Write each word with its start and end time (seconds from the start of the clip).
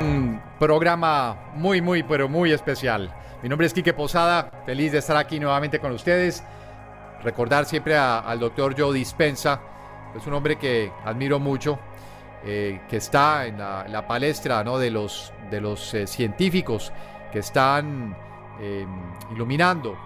Un 0.00 0.40
programa 0.58 1.52
muy, 1.54 1.80
muy, 1.80 2.02
pero 2.02 2.28
muy 2.28 2.52
especial. 2.52 3.14
Mi 3.42 3.48
nombre 3.48 3.66
es 3.66 3.72
Quique 3.72 3.94
Posada, 3.94 4.50
feliz 4.66 4.92
de 4.92 4.98
estar 4.98 5.16
aquí 5.16 5.40
nuevamente 5.40 5.78
con 5.78 5.92
ustedes. 5.92 6.44
Recordar 7.22 7.64
siempre 7.64 7.96
al 7.96 8.38
doctor 8.38 8.74
Joe 8.78 8.94
Dispensa, 8.94 9.60
es 10.16 10.26
un 10.26 10.34
hombre 10.34 10.56
que 10.56 10.92
admiro 11.04 11.38
mucho, 11.38 11.78
eh, 12.44 12.80
que 12.88 12.96
está 12.96 13.46
en 13.46 13.58
la, 13.58 14.04
palestra 14.06 14.64
¿no? 14.64 14.78
de 14.78 14.90
los, 14.90 15.32
de 15.50 15.60
los 15.60 15.92
eh, 15.94 16.06
científicos 16.06 16.92
que 17.30 17.40
están 17.40 18.16
eh, 18.60 18.86
iluminando 19.32 19.96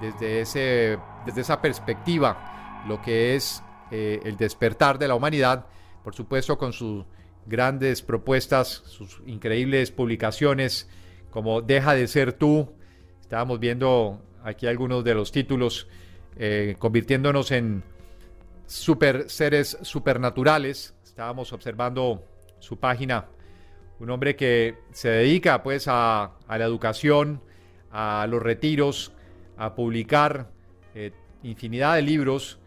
desde, 0.00 0.42
ese, 0.42 0.98
desde 1.24 1.40
esa 1.40 1.60
perspectiva 1.60 2.84
lo 2.86 3.00
que 3.00 3.34
es 3.36 3.62
eh, 3.90 4.20
el 4.24 4.36
despertar 4.36 4.98
de 4.98 5.08
la 5.08 5.14
humanidad, 5.14 5.66
por 6.04 6.14
supuesto 6.14 6.58
con 6.58 6.72
sus 6.72 7.04
grandes 7.46 8.02
propuestas, 8.02 8.82
sus 8.86 9.22
increíbles 9.26 9.90
publicaciones, 9.90 10.88
como 11.30 11.62
Deja 11.62 11.94
de 11.94 12.06
ser 12.06 12.32
tú. 12.32 12.72
Estábamos 13.20 13.60
viendo 13.60 14.20
aquí 14.42 14.66
algunos 14.66 15.04
de 15.04 15.14
los 15.14 15.32
títulos, 15.32 15.88
eh, 16.36 16.76
convirtiéndonos 16.78 17.50
en 17.50 17.82
super 18.66 19.30
seres 19.30 19.78
supernaturales. 19.82 20.94
Estábamos 21.02 21.52
observando 21.52 22.24
su 22.58 22.78
página, 22.78 23.26
un 23.98 24.10
hombre 24.10 24.36
que 24.36 24.76
se 24.92 25.08
dedica 25.08 25.62
pues 25.62 25.86
a, 25.88 26.32
la 26.48 26.64
educación, 26.64 27.40
a 27.90 28.26
los 28.28 28.42
retiros, 28.42 29.12
a 29.56 29.74
publicar 29.74 30.50
eh, 30.94 31.12
infinidad 31.42 31.96
de 31.96 32.02
libros 32.02 32.60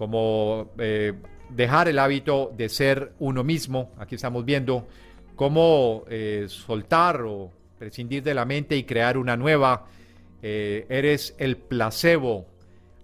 como 0.00 0.70
eh, 0.78 1.12
dejar 1.50 1.86
el 1.86 1.98
hábito 1.98 2.50
de 2.56 2.70
ser 2.70 3.12
uno 3.18 3.44
mismo. 3.44 3.92
Aquí 3.98 4.14
estamos 4.14 4.46
viendo 4.46 4.88
cómo 5.36 6.04
eh, 6.08 6.46
soltar 6.48 7.20
o 7.20 7.52
prescindir 7.78 8.22
de 8.22 8.32
la 8.32 8.46
mente 8.46 8.78
y 8.78 8.84
crear 8.84 9.18
una 9.18 9.36
nueva. 9.36 9.88
Eh, 10.40 10.86
eres 10.88 11.34
el 11.36 11.58
placebo, 11.58 12.46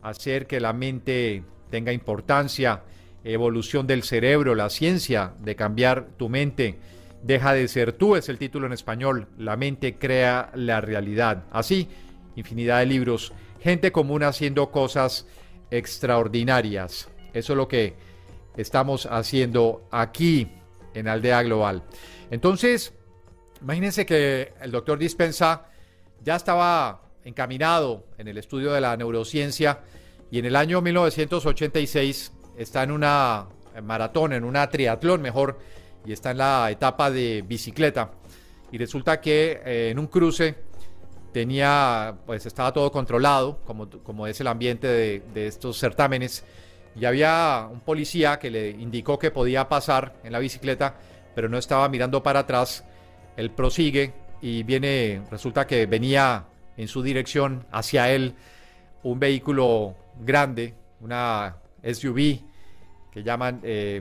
hacer 0.01 0.47
que 0.47 0.59
la 0.59 0.73
mente 0.73 1.43
tenga 1.69 1.93
importancia, 1.93 2.85
evolución 3.25 3.87
del 3.87 4.03
cerebro, 4.03 4.55
la 4.55 4.71
ciencia 4.71 5.35
de 5.41 5.55
cambiar 5.55 6.07
tu 6.17 6.31
mente. 6.31 6.79
Deja 7.23 7.53
de 7.53 7.69
ser 7.69 7.93
tú, 7.93 8.17
es 8.17 8.31
el 8.31 8.39
título 8.39 8.69
en 8.69 8.73
español. 8.73 9.29
La 9.37 9.59
mente 9.59 9.97
crea 9.99 10.51
la 10.55 10.81
realidad. 10.81 11.45
Así, 11.51 11.91
infinidad 12.37 12.79
de 12.79 12.87
libros. 12.87 13.35
Gente 13.61 13.93
común 13.93 14.23
haciendo 14.23 14.71
cosas 14.71 15.27
extraordinarias. 15.71 17.09
Eso 17.33 17.53
es 17.53 17.57
lo 17.57 17.69
que 17.69 17.95
estamos 18.57 19.07
haciendo 19.07 19.87
aquí 19.91 20.49
en 20.95 21.09
Aldea 21.09 21.43
Global. 21.43 21.83
Entonces, 22.31 22.93
imagínense 23.61 24.07
que 24.07 24.53
el 24.61 24.71
doctor 24.71 24.99
Dispensa 24.99 25.67
ya 26.25 26.37
estaba 26.37 27.03
encaminado 27.25 28.07
en 28.19 28.29
el 28.29 28.39
estudio 28.39 28.73
de 28.73 28.81
la 28.81 28.97
neurociencia 28.97 29.81
y 30.31 30.39
en 30.39 30.47
el 30.47 30.57
año 30.57 30.81
1986 30.81 32.33
está 32.57 32.83
en 32.83 32.91
una 32.91 33.47
maratón, 33.83 34.33
en 34.33 34.45
una 34.45 34.69
triatlón 34.69 35.23
mejor, 35.23 35.59
y 36.05 36.13
está 36.13 36.31
en 36.31 36.39
la 36.39 36.71
etapa 36.71 37.11
de 37.11 37.43
bicicleta. 37.47 38.13
Y 38.73 38.79
resulta 38.79 39.21
que 39.21 39.61
eh, 39.65 39.91
en 39.91 39.99
un 39.99 40.07
cruce 40.07 40.55
tenía, 41.37 42.17
pues 42.25 42.47
estaba 42.47 42.73
todo 42.73 42.91
controlado, 42.91 43.59
como, 43.67 43.91
como 44.03 44.27
es 44.27 44.41
el 44.41 44.47
ambiente 44.47 44.87
de, 44.87 45.23
de 45.35 45.49
estos 45.49 45.79
certámenes, 45.79 46.47
y 46.99 47.05
había 47.05 47.69
un 47.71 47.81
policía 47.81 48.39
que 48.39 48.51
le 48.51 48.71
indicó 48.71 49.19
que 49.19 49.31
podía 49.31 49.69
pasar 49.69 50.15
en 50.25 50.33
la 50.33 50.39
bicicleta, 50.39 50.95
pero 51.35 51.51
no 51.51 51.59
estaba 51.59 51.91
mirando 51.91 52.23
para 52.23 52.41
atrás. 52.41 52.85
Él 53.37 53.51
prosigue 53.51 54.15
y 54.41 54.63
viene, 54.63 55.25
resulta 55.31 55.67
que 55.67 55.85
venía 55.85 56.47
en 56.79 56.89
su 56.89 57.03
dirección 57.03 57.67
hacia 57.71 58.11
él 58.11 58.35
un 59.03 59.21
vehículo 59.21 59.95
grande, 60.19 60.73
una 61.03 61.59
SUV 61.85 62.41
que 63.13 63.23
llaman 63.23 63.61
eh, 63.63 64.01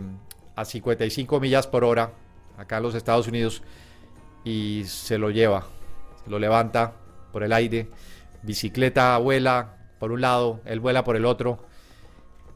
a 0.55 0.63
55 0.63 1.41
millas 1.41 1.67
por 1.67 1.83
hora 1.83 2.13
acá 2.57 2.77
en 2.77 2.83
los 2.83 2.95
Estados 2.95 3.27
Unidos 3.27 3.61
y 4.45 4.85
se 4.85 5.17
lo 5.17 5.31
lleva, 5.31 5.67
se 6.23 6.29
lo 6.29 6.39
levanta 6.39 6.93
por 7.35 7.43
el 7.43 7.51
aire, 7.51 7.89
bicicleta 8.43 9.17
vuela 9.17 9.75
por 9.99 10.13
un 10.13 10.21
lado, 10.21 10.61
él 10.63 10.79
vuela 10.79 11.03
por 11.03 11.17
el 11.17 11.25
otro, 11.25 11.65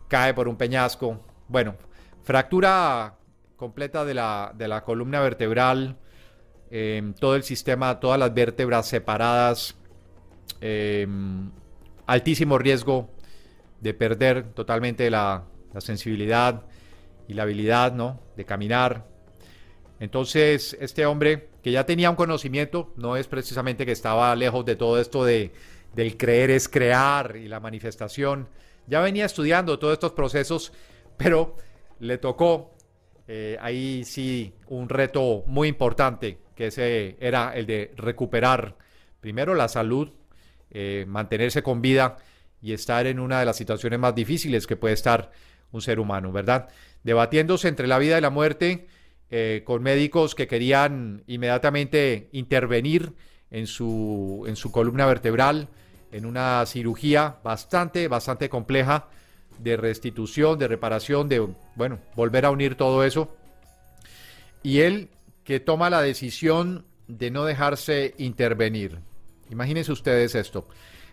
cae 0.07 0.33
por 0.33 0.47
un 0.47 0.55
peñasco, 0.55 1.19
bueno, 1.49 1.75
fractura 2.23 3.15
completa 3.57 4.05
de 4.05 4.13
la, 4.13 4.53
de 4.55 4.69
la 4.69 4.81
columna 4.85 5.19
vertebral, 5.19 5.97
eh, 6.71 7.11
todo 7.19 7.35
el 7.35 7.43
sistema, 7.43 7.99
todas 7.99 8.17
las 8.17 8.33
vértebras 8.33 8.87
separadas, 8.87 9.75
eh, 10.61 11.05
altísimo 12.05 12.57
riesgo 12.57 13.09
de 13.81 13.93
perder 13.93 14.53
totalmente 14.53 15.09
la, 15.09 15.43
la, 15.73 15.81
sensibilidad 15.81 16.63
y 17.27 17.33
la 17.33 17.43
habilidad 17.43 17.91
¿no? 17.91 18.21
de 18.37 18.45
caminar. 18.45 19.05
Entonces, 19.99 20.77
este 20.79 21.05
hombre 21.05 21.48
que 21.63 21.71
ya 21.71 21.85
tenía 21.85 22.09
un 22.09 22.15
conocimiento, 22.15 22.93
no 22.95 23.17
es 23.17 23.27
precisamente 23.27 23.85
que 23.85 23.91
estaba 23.91 24.35
lejos 24.35 24.65
de 24.65 24.75
todo 24.75 24.99
esto 24.99 25.25
de, 25.25 25.51
del 25.93 26.17
creer 26.17 26.51
es 26.51 26.69
crear 26.69 27.35
y 27.35 27.47
la 27.47 27.59
manifestación, 27.59 28.47
ya 28.87 29.01
venía 29.01 29.25
estudiando 29.25 29.77
todos 29.79 29.93
estos 29.93 30.13
procesos, 30.13 30.71
pero 31.17 31.55
le 31.99 32.17
tocó 32.17 32.71
eh, 33.27 33.57
ahí 33.61 34.03
sí 34.05 34.53
un 34.67 34.89
reto 34.89 35.43
muy 35.47 35.67
importante, 35.67 36.39
que 36.55 36.67
ese 36.67 37.17
era 37.19 37.53
el 37.53 37.65
de 37.65 37.93
recuperar 37.95 38.75
primero 39.21 39.53
la 39.53 39.67
salud, 39.67 40.11
eh, 40.71 41.05
mantenerse 41.07 41.61
con 41.61 41.81
vida 41.81 42.17
y 42.61 42.73
estar 42.73 43.05
en 43.07 43.19
una 43.19 43.39
de 43.39 43.45
las 43.45 43.57
situaciones 43.57 43.99
más 43.99 44.15
difíciles 44.15 44.65
que 44.65 44.75
puede 44.75 44.93
estar 44.93 45.31
un 45.71 45.81
ser 45.81 45.99
humano, 45.99 46.31
¿verdad? 46.31 46.69
Debatiéndose 47.03 47.67
entre 47.67 47.87
la 47.87 47.99
vida 47.99 48.17
y 48.17 48.21
la 48.21 48.29
muerte 48.29 48.87
eh, 49.31 49.61
con 49.65 49.83
médicos 49.83 50.35
que 50.35 50.47
querían 50.47 51.23
inmediatamente 51.27 52.29
intervenir 52.31 53.13
en 53.51 53.67
su, 53.67 54.43
en 54.47 54.55
su 54.55 54.71
columna 54.71 55.05
vertebral, 55.05 55.67
en 56.11 56.25
una 56.25 56.65
cirugía 56.65 57.37
bastante, 57.43 58.07
bastante 58.07 58.49
compleja 58.49 59.07
de 59.59 59.77
restitución, 59.77 60.57
de 60.57 60.67
reparación, 60.67 61.29
de, 61.29 61.47
bueno, 61.75 61.99
volver 62.15 62.45
a 62.45 62.51
unir 62.51 62.75
todo 62.75 63.03
eso. 63.03 63.35
Y 64.63 64.79
él 64.79 65.09
que 65.43 65.59
toma 65.59 65.89
la 65.89 66.01
decisión 66.01 66.85
de 67.07 67.31
no 67.31 67.45
dejarse 67.45 68.13
intervenir. 68.17 68.99
Imagínense 69.49 69.91
ustedes 69.91 70.35
esto, 70.35 70.67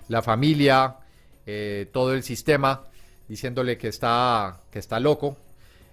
la 0.08 0.22
familia, 0.22 0.96
eh, 1.46 1.88
todo 1.92 2.12
el 2.12 2.22
sistema, 2.22 2.84
diciéndole 3.28 3.78
que 3.78 3.88
está, 3.88 4.60
que 4.70 4.78
está 4.78 5.00
loco, 5.00 5.38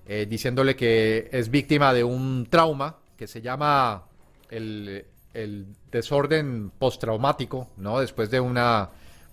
eh, 0.05 0.25
diciéndole 0.29 0.75
que 0.75 1.29
es 1.31 1.49
víctima 1.49 1.93
de 1.93 2.03
un 2.03 2.47
trauma 2.49 2.97
que 3.17 3.27
se 3.27 3.41
llama 3.41 4.03
el, 4.49 5.05
el 5.33 5.65
desorden 5.91 6.71
postraumático, 6.77 7.69
¿no? 7.77 7.99
Después 7.99 8.29
de, 8.29 8.39
una, 8.39 8.89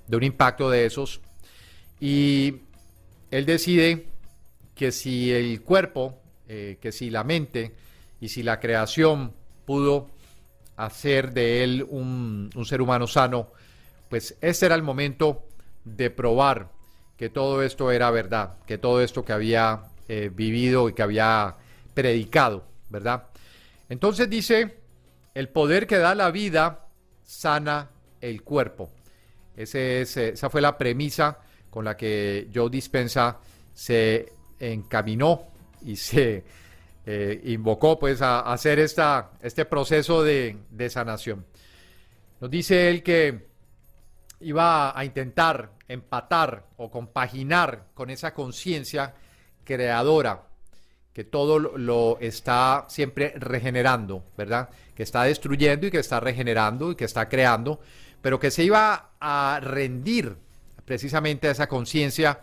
de 0.07 0.17
un 0.17 0.23
impacto 0.23 0.71
de 0.71 0.87
esos. 0.87 1.21
Y 2.01 2.63
él 3.31 3.47
decide 3.47 4.07
que 4.75 4.93
si 4.93 5.33
el 5.33 5.63
cuerpo, 5.63 6.19
eh, 6.49 6.79
que 6.81 6.93
si 6.93 7.11
la 7.11 7.25
mente 7.25 7.75
y 8.21 8.29
si 8.29 8.43
la 8.43 8.61
creación 8.61 9.33
pudo 9.67 10.09
hacer 10.77 11.33
de 11.33 11.63
él 11.63 11.87
un, 11.89 12.51
un, 12.55 12.65
ser 12.65 12.81
humano 12.81 13.07
sano, 13.07 13.49
pues 14.09 14.37
ese 14.41 14.67
era 14.67 14.75
el 14.75 14.83
momento 14.83 15.45
de 15.85 16.11
probar 16.11 16.71
que 17.19 17.29
todo 17.29 17.63
esto 17.63 17.91
era 17.91 18.11
verdad, 18.11 18.57
que 18.67 18.79
todo 18.79 19.03
esto 19.03 19.25
que 19.25 19.35
había 19.35 19.90
eh, 20.13 20.29
vivido 20.29 20.89
y 20.89 20.93
que 20.93 21.05
había 21.05 21.55
predicado, 21.95 22.65
¿verdad? 22.89 23.29
Entonces 23.89 24.29
dice, 24.29 24.79
el 25.35 25.51
poder 25.51 25.87
que 25.87 25.99
da 25.99 26.17
la 26.17 26.33
vida 26.33 26.89
sana 27.23 27.89
el 28.21 28.43
cuerpo. 28.43 28.91
Ese 29.57 30.01
es, 30.01 30.17
esa 30.17 30.51
fue 30.51 30.61
la 30.61 30.77
premisa 30.77 31.39
con 31.71 31.85
la 31.85 31.97
que 31.97 32.49
Joe 32.53 32.69
Dispensa 32.69 33.39
se 33.73 34.33
encaminó 34.59 35.53
y 35.83 35.95
se 36.11 36.43
eh, 37.07 37.41
invocó 37.45 37.97
pues 37.97 38.21
a, 38.21 38.41
hacer 38.41 38.81
esta, 38.81 39.31
este 39.41 39.65
proceso 39.65 40.25
de, 40.25 40.57
de, 40.71 40.91
sanación. 40.91 41.47
Nos 42.41 42.51
dice 42.51 42.91
él 42.91 43.05
que 43.05 43.47
iba 44.41 44.99
a 44.99 45.05
intentar 45.05 45.71
empatar 45.87 46.67
o 46.79 46.91
compaginar 46.91 47.91
con 47.95 48.11
esa 48.11 48.35
conciencia 48.35 49.15
creadora 49.77 50.43
que 51.13 51.23
todo 51.23 51.59
lo 51.59 52.19
está 52.21 52.87
siempre 52.89 53.35
regenerando, 53.37 54.25
¿verdad? 54.37 54.69
Que 54.97 55.05
está 55.05 55.25
destruyendo 55.25 55.87
y 55.87 55.91
que 55.93 55.99
está 55.99 56.19
regenerando 56.19 56.91
y 56.91 56.97
que 56.97 57.05
está 57.05 57.29
creando, 57.29 57.81
pero 58.21 58.41
que 58.41 58.51
se 58.51 58.65
iba 58.65 59.11
a 59.21 59.61
rendir 59.63 60.37
precisamente 60.85 61.47
a 61.47 61.53
esa 61.53 61.69
conciencia 61.69 62.41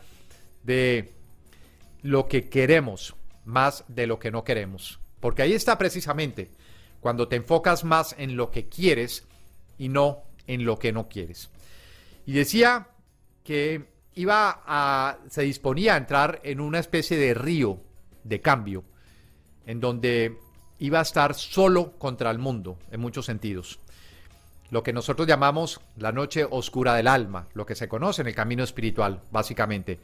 de 0.63 1.11
lo 2.01 2.27
que 2.27 2.49
queremos 2.49 3.15
más 3.43 3.83
de 3.89 4.07
lo 4.07 4.19
que 4.19 4.31
no 4.31 4.45
queremos. 4.45 4.99
Porque 5.19 5.41
ahí 5.41 5.53
está 5.53 5.77
precisamente 5.77 6.49
cuando 7.01 7.27
te 7.27 7.35
enfocas 7.35 7.83
más 7.83 8.15
en 8.17 8.37
lo 8.37 8.51
que 8.51 8.67
quieres 8.69 9.25
y 9.77 9.89
no 9.89 10.23
en 10.45 10.63
lo 10.63 10.79
que 10.79 10.93
no 10.93 11.09
quieres. 11.09 11.49
Y 12.25 12.33
decía 12.33 12.87
que 13.43 13.96
iba 14.17 14.63
a, 14.65 15.19
se 15.29 15.43
disponía 15.43 15.93
a 15.93 15.97
entrar 15.97 16.41
en 16.43 16.59
una 16.59 16.79
especie 16.79 17.17
de 17.17 17.35
río 17.35 17.77
de 18.23 18.41
cambio, 18.41 18.83
en 19.65 19.79
donde 19.79 20.37
iba 20.79 20.99
a 20.99 21.03
estar 21.03 21.35
solo 21.35 21.93
contra 21.93 22.31
el 22.31 22.39
mundo, 22.39 22.79
en 22.91 22.99
muchos 22.99 23.25
sentidos. 23.25 23.79
Lo 24.71 24.81
que 24.81 24.91
nosotros 24.91 25.27
llamamos 25.27 25.79
la 25.97 26.11
noche 26.11 26.45
oscura 26.49 26.95
del 26.95 27.07
alma, 27.07 27.47
lo 27.53 27.65
que 27.65 27.75
se 27.75 27.87
conoce 27.87 28.21
en 28.21 28.27
el 28.27 28.35
camino 28.35 28.63
espiritual, 28.63 29.21
básicamente. 29.31 29.99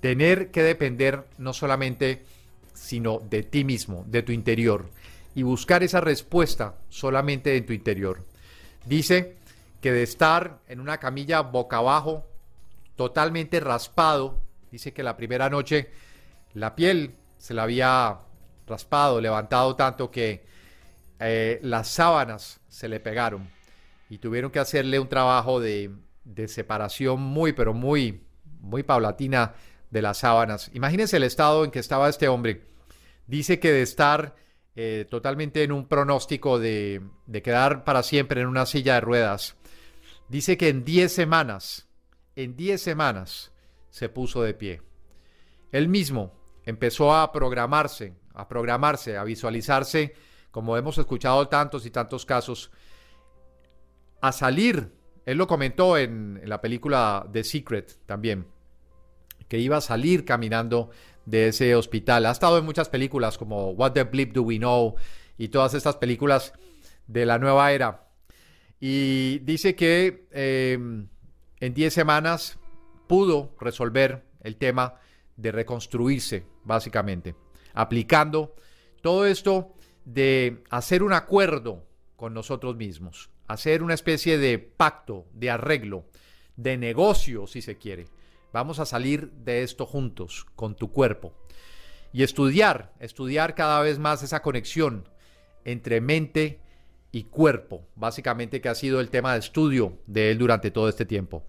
Tener 0.00 0.50
que 0.50 0.62
depender 0.62 1.24
no 1.36 1.52
solamente, 1.52 2.24
sino 2.72 3.18
de 3.18 3.42
ti 3.42 3.64
mismo, 3.64 4.04
de 4.06 4.22
tu 4.22 4.32
interior, 4.32 4.88
y 5.34 5.42
buscar 5.42 5.82
esa 5.82 6.00
respuesta 6.00 6.76
solamente 6.88 7.54
en 7.56 7.66
tu 7.66 7.74
interior. 7.74 8.24
Dice 8.86 9.36
que 9.82 9.92
de 9.92 10.02
estar 10.02 10.58
en 10.68 10.80
una 10.80 10.98
camilla 10.98 11.42
boca 11.42 11.76
abajo, 11.76 12.24
totalmente 12.98 13.60
raspado, 13.60 14.42
dice 14.72 14.92
que 14.92 15.04
la 15.04 15.16
primera 15.16 15.48
noche 15.48 15.90
la 16.52 16.74
piel 16.74 17.14
se 17.38 17.54
la 17.54 17.62
había 17.62 18.18
raspado, 18.66 19.20
levantado 19.20 19.76
tanto 19.76 20.10
que 20.10 20.44
eh, 21.20 21.60
las 21.62 21.88
sábanas 21.88 22.60
se 22.68 22.88
le 22.88 22.98
pegaron 22.98 23.48
y 24.10 24.18
tuvieron 24.18 24.50
que 24.50 24.58
hacerle 24.58 24.98
un 24.98 25.08
trabajo 25.08 25.60
de, 25.60 25.92
separación 26.48 27.20
muy, 27.20 27.52
pero 27.52 27.72
muy, 27.72 28.24
muy 28.60 28.82
paulatina 28.82 29.54
de 29.90 30.02
las 30.02 30.18
sábanas. 30.18 30.68
Imagínense 30.74 31.18
el 31.18 31.22
estado 31.22 31.64
en 31.64 31.70
que 31.70 31.78
estaba 31.78 32.08
este 32.08 32.26
hombre. 32.26 32.66
Dice 33.28 33.60
que 33.60 33.70
de 33.70 33.82
estar 33.82 34.34
eh, 34.74 35.06
totalmente 35.08 35.62
en 35.62 35.70
un 35.70 35.86
pronóstico 35.86 36.58
de, 36.58 37.00
de 37.26 37.42
quedar 37.42 37.84
para 37.84 38.02
siempre 38.02 38.40
en 38.40 38.48
una 38.48 38.66
silla 38.66 38.94
de 38.94 39.02
ruedas, 39.02 39.54
dice 40.28 40.56
que 40.56 40.68
en 40.68 40.84
10 40.84 41.12
semanas, 41.12 41.87
en 42.38 42.54
10 42.54 42.80
semanas, 42.80 43.50
se 43.90 44.08
puso 44.08 44.44
de 44.44 44.54
pie. 44.54 44.80
Él 45.72 45.88
mismo 45.88 46.32
empezó 46.64 47.12
a 47.12 47.32
programarse, 47.32 48.14
a 48.32 48.46
programarse, 48.46 49.16
a 49.16 49.24
visualizarse, 49.24 50.14
como 50.52 50.76
hemos 50.76 50.98
escuchado 50.98 51.48
tantos 51.48 51.84
y 51.84 51.90
tantos 51.90 52.24
casos, 52.24 52.70
a 54.20 54.30
salir. 54.30 54.92
Él 55.26 55.36
lo 55.36 55.48
comentó 55.48 55.98
en, 55.98 56.40
la 56.44 56.60
película 56.60 57.26
The 57.32 57.42
Secret 57.42 57.98
también, 58.06 58.46
que 59.48 59.58
iba 59.58 59.78
a 59.78 59.80
salir 59.80 60.24
caminando 60.24 60.90
de 61.26 61.48
ese 61.48 61.74
hospital. 61.74 62.24
Ha 62.24 62.30
estado 62.30 62.58
en 62.58 62.64
muchas 62.64 62.88
películas 62.88 63.36
como 63.36 63.70
What 63.70 63.94
the 63.94 64.04
Bleep 64.04 64.32
Do 64.32 64.42
We 64.42 64.58
Know 64.58 64.94
y 65.38 65.48
todas 65.48 65.74
estas 65.74 65.96
películas 65.96 66.52
de 67.08 67.26
la 67.26 67.40
nueva 67.40 67.72
era. 67.72 68.12
Y 68.78 69.40
dice 69.40 69.74
que 69.74 70.28
em, 70.30 71.08
en 71.60 71.74
10 71.74 71.92
semanas 71.92 72.58
pudo 73.06 73.54
resolver 73.60 74.24
el 74.42 74.56
tema 74.56 74.94
de 75.36 75.52
reconstruirse, 75.52 76.46
básicamente, 76.64 77.34
aplicando 77.74 78.54
todo 79.02 79.26
esto 79.26 79.74
de 80.04 80.62
hacer 80.70 81.02
un 81.02 81.12
acuerdo 81.12 81.84
con 82.16 82.34
nosotros 82.34 82.76
mismos, 82.76 83.30
hacer 83.46 83.82
una 83.82 83.94
especie 83.94 84.38
de 84.38 84.58
pacto, 84.58 85.26
de 85.32 85.50
arreglo, 85.50 86.04
de 86.56 86.76
negocio, 86.76 87.46
si 87.46 87.62
se 87.62 87.78
quiere. 87.78 88.06
Vamos 88.52 88.78
a 88.78 88.86
salir 88.86 89.30
de 89.30 89.62
esto 89.62 89.86
juntos, 89.86 90.46
con 90.56 90.74
tu 90.74 90.90
cuerpo. 90.90 91.32
Y 92.12 92.22
estudiar, 92.22 92.94
estudiar 92.98 93.54
cada 93.54 93.80
vez 93.80 93.98
más 93.98 94.22
esa 94.22 94.40
conexión 94.40 95.08
entre 95.64 96.00
mente 96.00 96.60
y 97.10 97.24
cuerpo, 97.24 97.86
básicamente 97.94 98.60
que 98.60 98.68
ha 98.68 98.74
sido 98.74 99.00
el 99.00 99.08
tema 99.08 99.32
de 99.32 99.40
estudio 99.40 99.98
de 100.06 100.30
él 100.30 100.38
durante 100.38 100.70
todo 100.70 100.88
este 100.88 101.06
tiempo. 101.06 101.46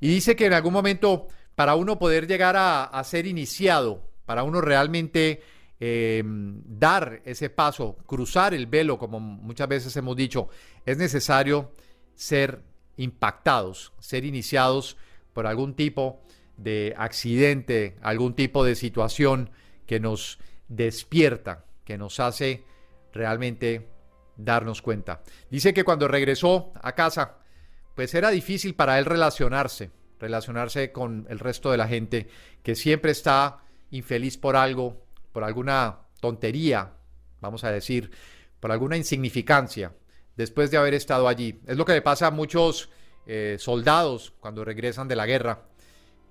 Y 0.00 0.08
dice 0.08 0.36
que 0.36 0.46
en 0.46 0.52
algún 0.52 0.72
momento 0.72 1.28
para 1.54 1.74
uno 1.74 1.98
poder 1.98 2.26
llegar 2.26 2.54
a, 2.56 3.02
ser 3.04 3.26
iniciado, 3.26 4.02
para 4.26 4.42
uno 4.42 4.60
realmente 4.60 5.42
em, 5.80 6.62
dar 6.66 7.22
ese 7.24 7.48
paso, 7.48 7.96
cruzar 8.06 8.52
el 8.52 8.66
velo, 8.66 8.98
como 8.98 9.20
muchas 9.20 9.66
veces 9.66 9.96
hemos 9.96 10.16
dicho, 10.16 10.48
es 10.84 10.98
necesario 10.98 11.72
ser 12.14 12.62
impactados, 12.98 13.92
ser 13.98 14.24
iniciados 14.24 14.96
por 15.32 15.46
algún 15.46 15.74
tipo 15.74 16.20
de 16.58 16.94
accidente, 16.96 17.96
algún 18.02 18.34
tipo 18.34 18.64
de 18.64 18.74
situación 18.74 19.50
que 19.86 19.98
nos 19.98 20.38
despierta, 20.68 21.64
que 21.84 21.96
nos 21.96 22.20
hace 22.20 22.64
realmente 23.12 23.88
darnos 24.36 24.82
cuenta. 24.82 25.22
Dice 25.50 25.72
que 25.74 25.84
cuando 25.84 26.08
regresó 26.08 26.72
a 26.82 26.94
casa, 26.94 27.38
pues 27.94 28.14
era 28.14 28.30
difícil 28.30 28.74
para 28.74 28.98
él 28.98 29.04
relacionarse, 29.04 29.90
relacionarse 30.20 30.92
con 30.92 31.26
el 31.28 31.38
resto 31.38 31.70
de 31.70 31.78
la 31.78 31.88
gente 31.88 32.28
que 32.62 32.74
siempre 32.74 33.12
está 33.12 33.62
infeliz 33.90 34.36
por 34.36 34.56
algo, 34.56 35.06
por 35.32 35.44
alguna 35.44 36.00
tontería, 36.20 36.92
vamos 37.40 37.64
a 37.64 37.70
decir, 37.70 38.10
por 38.60 38.72
alguna 38.72 38.96
insignificancia, 38.96 39.92
después 40.36 40.70
de 40.70 40.76
haber 40.76 40.94
estado 40.94 41.28
allí. 41.28 41.60
Es 41.66 41.76
lo 41.76 41.84
que 41.84 41.92
le 41.92 42.02
pasa 42.02 42.28
a 42.28 42.30
muchos 42.30 42.90
eh, 43.26 43.56
soldados 43.58 44.34
cuando 44.40 44.64
regresan 44.64 45.08
de 45.08 45.16
la 45.16 45.26
guerra, 45.26 45.62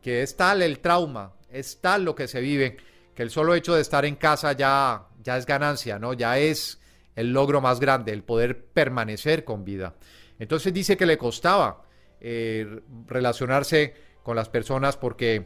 que 0.02 0.22
es 0.22 0.38
tal 0.38 0.62
el 0.62 0.80
trauma, 0.80 1.34
es 1.50 1.82
tal 1.82 2.04
lo 2.04 2.16
que 2.16 2.28
se 2.28 2.42
vive, 2.42 2.78
que 3.16 3.24
el 3.24 3.32
solo 3.32 3.56
hecho 3.56 3.76
de 3.76 3.82
estar 3.82 4.06
en 4.06 4.16
casa 4.16 4.52
ya, 4.54 5.08
ya 5.24 5.38
es 5.38 5.46
ganancia, 5.46 5.98
¿no? 5.98 6.14
Ya 6.14 6.38
es 6.38 6.80
el 7.16 7.34
logro 7.34 7.62
más 7.62 7.80
grande, 7.80 8.12
el 8.12 8.24
poder 8.24 8.66
permanecer 8.66 9.44
con 9.44 9.64
vida. 9.64 9.96
Entonces 10.40 10.74
dice 10.74 10.98
que 10.98 11.06
le 11.06 11.18
costaba 11.18 11.84
eh, 12.20 12.82
relacionarse 13.08 13.94
con 14.24 14.36
las 14.36 14.50
personas 14.50 14.98
porque 14.98 15.46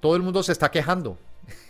todo 0.00 0.16
el 0.16 0.22
mundo 0.22 0.42
se 0.42 0.52
está 0.52 0.70
quejando. 0.70 1.18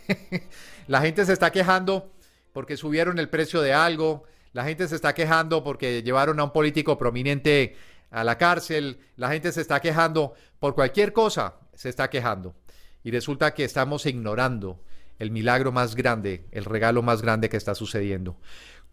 la 0.87 1.01
gente 1.01 1.25
se 1.25 1.33
está 1.33 1.51
quejando 1.51 2.11
porque 2.53 2.77
subieron 2.77 3.19
el 3.19 3.29
precio 3.29 3.61
de 3.61 3.73
algo, 3.73 4.23
la 4.53 4.63
gente 4.63 4.87
se 4.87 4.95
está 4.95 5.13
quejando 5.13 5.63
porque 5.63 6.01
llevaron 6.01 6.39
a 6.39 6.45
un 6.45 6.51
político 6.51 6.97
prominente 6.97 7.75
a 8.09 8.23
la 8.23 8.37
cárcel, 8.37 8.99
la 9.15 9.29
gente 9.29 9.51
se 9.51 9.61
está 9.61 9.79
quejando 9.79 10.33
por 10.59 10.73
cualquier 10.73 11.13
cosa, 11.13 11.55
se 11.75 11.89
está 11.89 12.09
quejando. 12.09 12.55
Y 13.03 13.11
resulta 13.11 13.53
que 13.53 13.63
estamos 13.63 14.05
ignorando 14.05 14.81
el 15.19 15.31
milagro 15.31 15.71
más 15.71 15.95
grande, 15.95 16.47
el 16.51 16.65
regalo 16.65 17.01
más 17.01 17.21
grande 17.21 17.49
que 17.49 17.57
está 17.57 17.75
sucediendo. 17.75 18.37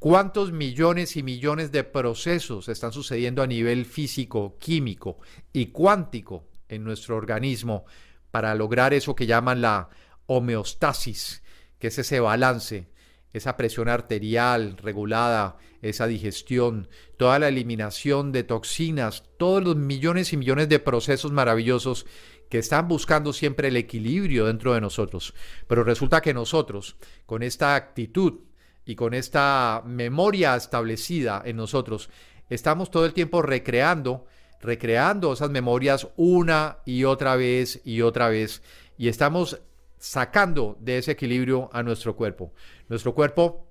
¿Cuántos 0.04 0.52
millones 0.52 1.16
y 1.16 1.22
millones 1.22 1.72
de 1.72 1.82
procesos 1.82 2.68
están 2.68 2.92
sucediendo 2.92 3.42
a 3.42 3.46
nivel 3.46 3.86
físico, 3.86 4.58
químico 4.58 5.16
y 5.50 5.68
cuántico 5.68 6.44
en 6.68 6.84
nuestro 6.84 7.16
organismo 7.16 7.86
para 8.30 8.54
lograr 8.54 8.92
eso 8.92 9.14
que 9.14 9.24
llaman 9.24 9.62
la 9.62 9.88
homeostasis, 10.26 11.42
que 11.78 11.86
es 11.86 11.98
ese 11.98 12.20
balance, 12.20 12.90
esa 13.32 13.56
presión 13.56 13.88
arterial 13.88 14.76
regulada, 14.76 15.56
esa 15.80 16.06
digestión, 16.06 16.90
toda 17.16 17.38
la 17.38 17.48
eliminación 17.48 18.30
de 18.30 18.44
toxinas, 18.44 19.24
todos 19.38 19.64
los 19.64 19.76
millones 19.76 20.34
y 20.34 20.36
millones 20.36 20.68
de 20.68 20.80
procesos 20.80 21.32
maravillosos 21.32 22.04
que 22.50 22.58
están 22.58 22.88
buscando 22.88 23.32
siempre 23.32 23.68
el 23.68 23.78
equilibrio 23.78 24.44
dentro 24.44 24.74
de 24.74 24.82
nosotros. 24.82 25.32
Pero 25.66 25.82
resulta 25.82 26.20
que 26.20 26.34
nosotros, 26.34 26.98
con 27.24 27.42
esta 27.42 27.74
actitud, 27.74 28.40
y 28.84 28.94
con 28.96 29.14
esta 29.14 29.82
memoria 29.84 30.56
establecida 30.56 31.42
en 31.44 31.56
nosotros, 31.56 32.10
estamos 32.50 32.90
todo 32.90 33.06
el 33.06 33.14
tiempo 33.14 33.42
recreando, 33.42 34.26
recreando 34.60 35.32
esas 35.32 35.50
memorias 35.50 36.08
una 36.16 36.78
y 36.84 37.04
otra 37.04 37.36
vez 37.36 37.80
y 37.84 38.02
otra 38.02 38.28
vez, 38.28 38.62
y 38.98 39.08
estamos 39.08 39.60
sacando 39.98 40.76
de 40.80 40.98
ese 40.98 41.12
equilibrio 41.12 41.70
a 41.72 41.82
nuestro 41.82 42.14
cuerpo. 42.14 42.52
Nuestro 42.88 43.14
cuerpo 43.14 43.70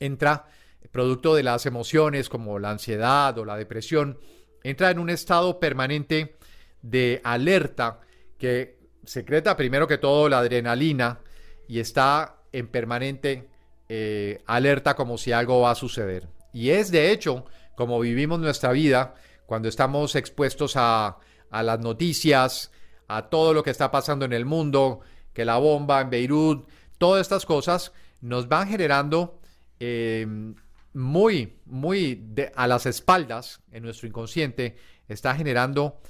entra, 0.00 0.46
producto 0.90 1.34
de 1.34 1.44
las 1.44 1.64
emociones 1.66 2.28
como 2.28 2.58
la 2.58 2.70
ansiedad 2.70 3.38
o 3.38 3.44
la 3.44 3.56
depresión, 3.56 4.18
entra 4.62 4.90
en 4.90 4.98
un 4.98 5.10
estado 5.10 5.60
permanente 5.60 6.36
de 6.82 7.20
alerta 7.22 8.00
que 8.36 8.78
secreta 9.04 9.56
primero 9.56 9.86
que 9.86 9.98
todo 9.98 10.28
la 10.28 10.40
adrenalina, 10.40 11.20
y 11.66 11.78
está 11.78 12.42
en 12.52 12.68
permanente 12.68 13.48
eh, 13.88 14.42
alerta 14.46 14.94
como 14.94 15.18
si 15.18 15.32
algo 15.32 15.60
va 15.60 15.72
a 15.72 15.74
suceder. 15.74 16.28
Y 16.52 16.70
es 16.70 16.90
de 16.90 17.10
hecho 17.10 17.44
como 17.74 18.00
vivimos 18.00 18.38
nuestra 18.40 18.72
vida 18.72 19.14
cuando 19.46 19.68
estamos 19.68 20.14
expuestos 20.14 20.74
a, 20.76 21.18
las 21.50 21.78
noticias, 21.80 22.72
a 23.06 23.28
todo 23.28 23.52
lo 23.54 23.62
que 23.62 23.70
está 23.70 23.90
pasando 23.90 24.24
en 24.24 24.32
el 24.32 24.44
mundo, 24.44 25.00
que 25.32 25.44
la 25.44 25.58
bomba 25.58 26.00
en 26.00 26.10
Beirut, 26.10 26.68
todas 26.98 27.20
estas 27.20 27.46
cosas 27.46 27.92
nos 28.20 28.48
van 28.48 28.68
generando 28.68 29.38
eh, 29.78 30.26
muy, 30.94 31.58
muy 31.66 32.24
a 32.56 32.66
las 32.66 32.86
espaldas 32.86 33.60
en 33.70 33.84
nuestro 33.84 34.08
inconsciente, 34.08 34.76
está 35.06 35.34
generando 35.34 36.00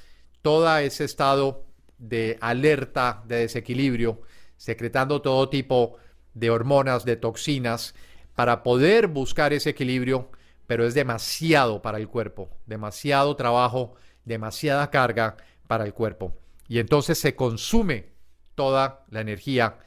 todo 0.41 0.77
ese 0.79 1.05
estado 1.05 1.67
de 1.99 2.39
alerta, 2.41 3.23
de 3.27 3.37
desequilibrio, 3.41 4.23
secretando 4.57 5.21
todo 5.21 5.49
tipo 5.49 5.97
de 6.35 6.51
hormonas, 6.51 7.05
de 7.05 7.17
toxinas, 7.17 7.95
para 8.35 8.63
poder 8.63 9.07
buscar 9.07 9.53
ese 9.53 9.71
equilibrio, 9.71 10.31
pero 10.67 10.87
es 10.87 10.95
demasiado 10.95 11.83
para 11.83 11.99
el 11.99 12.09
cuerpo, 12.09 12.51
demasiado 12.67 13.37
trabajo, 13.37 13.95
demasiada 14.25 14.91
carga 14.91 15.37
para 15.67 15.85
el 15.85 15.95
cuerpo. 15.95 16.37
Y 16.69 16.79
entonces 16.79 17.19
se 17.19 17.37
consume 17.37 18.13
toda 18.55 19.05
la 19.11 19.21
energía, 19.21 19.79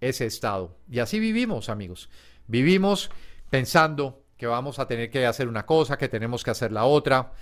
ese 0.00 0.26
estado. 0.26 0.76
Y 0.90 0.98
así 0.98 1.18
vivimos, 1.18 1.68
amigos. 1.68 2.10
Vivimos 2.46 3.10
pensando 3.50 4.24
que 4.36 4.46
vamos 4.46 4.78
a 4.78 4.86
tener 4.86 5.10
que 5.10 5.26
hacer 5.26 5.48
una 5.48 5.64
cosa, 5.64 5.96
que 5.96 6.08
tenemos 6.08 6.42
que 6.42 6.50
hacer 6.50 6.72
la 6.72 6.84
otra, 6.84 7.32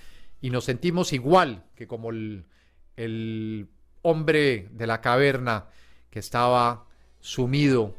y 0.40 0.50
nos 0.50 0.64
sentimos 0.64 1.12
igual 1.12 1.64
que 1.74 1.86
como 1.86 2.10
el, 2.10 2.44
el 2.96 3.68
hombre 4.02 4.68
de 4.72 4.86
la 4.86 5.00
caverna 5.00 5.66
que 6.10 6.18
estaba 6.18 6.86
sumido, 7.20 7.94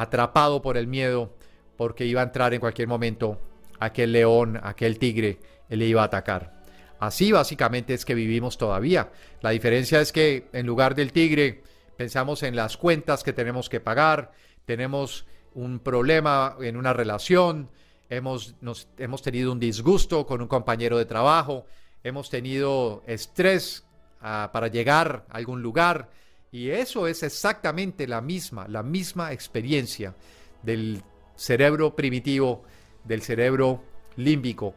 atrapado 0.00 0.62
por 0.62 0.76
el 0.76 0.86
miedo, 0.86 1.34
porque 1.76 2.06
iba 2.06 2.20
a 2.20 2.24
entrar 2.24 2.54
en 2.54 2.60
cualquier 2.60 2.86
momento 2.86 3.40
aquel 3.80 4.12
león, 4.12 4.60
aquel 4.62 4.98
tigre, 4.98 5.38
él 5.68 5.80
le 5.80 5.86
iba 5.86 6.02
a 6.02 6.06
atacar. 6.06 6.62
Así 7.00 7.32
básicamente 7.32 7.94
es 7.94 8.04
que 8.04 8.14
vivimos 8.14 8.58
todavía. 8.58 9.10
La 9.40 9.50
diferencia 9.50 10.00
es 10.00 10.12
que 10.12 10.48
en 10.52 10.66
lugar 10.66 10.94
del 10.94 11.12
tigre 11.12 11.62
pensamos 11.96 12.42
en 12.42 12.54
las 12.54 12.76
cuentas 12.76 13.24
que 13.24 13.32
tenemos 13.32 13.68
que 13.68 13.80
pagar, 13.80 14.32
tenemos 14.64 15.26
un 15.54 15.80
problema 15.80 16.56
en 16.60 16.76
una 16.76 16.92
relación, 16.92 17.68
hemos, 18.08 18.54
nos, 18.60 18.88
hemos 18.98 19.22
tenido 19.22 19.50
un 19.50 19.58
disgusto 19.58 20.26
con 20.26 20.40
un 20.40 20.48
compañero 20.48 20.98
de 20.98 21.06
trabajo, 21.06 21.66
hemos 22.04 22.30
tenido 22.30 23.02
estrés 23.06 23.84
uh, 24.20 24.50
para 24.52 24.68
llegar 24.68 25.24
a 25.28 25.38
algún 25.38 25.62
lugar 25.62 26.08
y 26.50 26.70
eso 26.70 27.06
es 27.06 27.22
exactamente 27.22 28.06
la 28.06 28.20
misma, 28.20 28.66
la 28.68 28.82
misma 28.82 29.32
experiencia 29.32 30.14
del 30.62 31.02
cerebro 31.36 31.94
primitivo, 31.94 32.64
del 33.04 33.22
cerebro 33.22 33.84
límbico, 34.16 34.74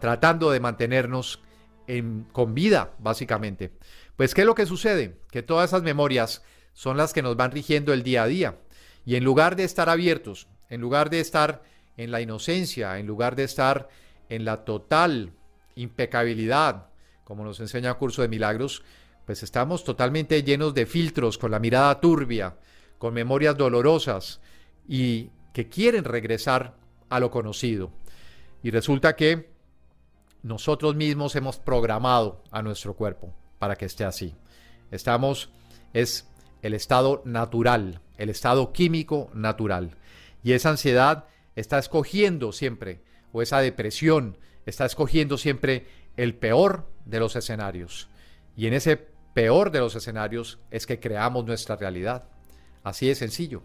tratando 0.00 0.50
de 0.50 0.60
mantenernos 0.60 1.40
en, 1.86 2.26
con 2.32 2.54
vida, 2.54 2.92
básicamente. 2.98 3.72
Pues, 4.16 4.34
¿qué 4.34 4.42
es 4.42 4.46
lo 4.46 4.54
que 4.54 4.66
sucede? 4.66 5.18
Que 5.30 5.42
todas 5.42 5.70
esas 5.70 5.82
memorias 5.82 6.42
son 6.72 6.96
las 6.96 7.12
que 7.12 7.22
nos 7.22 7.36
van 7.36 7.52
rigiendo 7.52 7.92
el 7.92 8.02
día 8.02 8.24
a 8.24 8.26
día. 8.26 8.58
Y 9.04 9.16
en 9.16 9.24
lugar 9.24 9.56
de 9.56 9.64
estar 9.64 9.88
abiertos, 9.88 10.48
en 10.68 10.80
lugar 10.80 11.10
de 11.10 11.20
estar 11.20 11.62
en 11.96 12.10
la 12.10 12.20
inocencia, 12.20 12.98
en 12.98 13.06
lugar 13.06 13.36
de 13.36 13.44
estar 13.44 13.88
en 14.28 14.44
la 14.44 14.64
total 14.64 15.32
impecabilidad, 15.76 16.88
como 17.24 17.44
nos 17.44 17.60
enseña 17.60 17.90
el 17.90 17.96
curso 17.96 18.22
de 18.22 18.28
milagros, 18.28 18.82
pues 19.26 19.42
estamos 19.42 19.84
totalmente 19.84 20.42
llenos 20.42 20.74
de 20.74 20.86
filtros, 20.86 21.38
con 21.38 21.50
la 21.50 21.58
mirada 21.58 22.00
turbia, 22.00 22.56
con 22.98 23.14
memorias 23.14 23.56
dolorosas 23.56 24.40
y 24.88 25.30
que 25.52 25.68
quieren 25.68 26.04
regresar 26.04 26.76
a 27.08 27.20
lo 27.20 27.30
conocido. 27.30 27.92
Y 28.62 28.70
resulta 28.70 29.16
que 29.16 29.50
nosotros 30.42 30.94
mismos 30.94 31.36
hemos 31.36 31.58
programado 31.58 32.42
a 32.50 32.62
nuestro 32.62 32.94
cuerpo 32.94 33.34
para 33.58 33.76
que 33.76 33.86
esté 33.86 34.04
así. 34.04 34.34
Estamos, 34.90 35.50
es 35.92 36.28
el 36.62 36.74
estado 36.74 37.22
natural, 37.24 38.00
el 38.18 38.28
estado 38.30 38.72
químico 38.72 39.30
natural. 39.32 39.96
Y 40.42 40.52
esa 40.52 40.70
ansiedad 40.70 41.24
está 41.56 41.78
escogiendo 41.78 42.52
siempre, 42.52 43.00
o 43.32 43.42
esa 43.42 43.60
depresión 43.60 44.36
está 44.66 44.84
escogiendo 44.84 45.38
siempre 45.38 45.86
el 46.16 46.34
peor 46.34 46.88
de 47.04 47.20
los 47.20 47.36
escenarios. 47.36 48.08
Y 48.56 48.66
en 48.66 48.74
ese 48.74 49.13
peor 49.34 49.70
de 49.70 49.80
los 49.80 49.94
escenarios 49.96 50.58
es 50.70 50.86
que 50.86 51.00
creamos 51.00 51.44
nuestra 51.44 51.76
realidad. 51.76 52.28
Así 52.82 53.08
de 53.08 53.14
sencillo. 53.14 53.62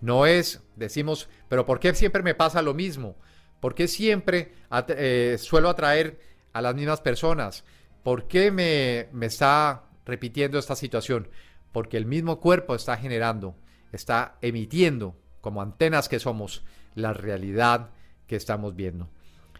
No 0.00 0.24
es, 0.24 0.62
decimos, 0.76 1.28
pero 1.48 1.66
¿por 1.66 1.80
qué 1.80 1.94
siempre 1.94 2.22
me 2.22 2.34
pasa 2.34 2.62
lo 2.62 2.72
mismo? 2.72 3.16
¿Por 3.58 3.74
qué 3.74 3.88
siempre 3.88 4.54
eh, 4.88 5.36
suelo 5.38 5.68
atraer 5.68 6.20
a 6.52 6.62
las 6.62 6.74
mismas 6.74 7.00
personas? 7.00 7.64
¿Por 8.02 8.28
qué 8.28 8.50
me, 8.50 9.08
me 9.12 9.26
está 9.26 9.84
repitiendo 10.06 10.58
esta 10.58 10.76
situación? 10.76 11.28
Porque 11.72 11.98
el 11.98 12.06
mismo 12.06 12.40
cuerpo 12.40 12.74
está 12.74 12.96
generando, 12.96 13.56
está 13.92 14.38
emitiendo, 14.40 15.16
como 15.42 15.60
antenas 15.60 16.08
que 16.08 16.18
somos, 16.18 16.64
la 16.94 17.12
realidad 17.12 17.90
que 18.26 18.36
estamos 18.36 18.74
viendo. 18.74 19.10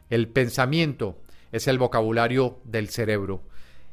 El 0.09 0.29
pensamiento 0.29 1.21
es 1.53 1.69
el 1.69 1.79
vocabulario 1.79 2.61
del 2.65 2.89
cerebro 2.89 3.43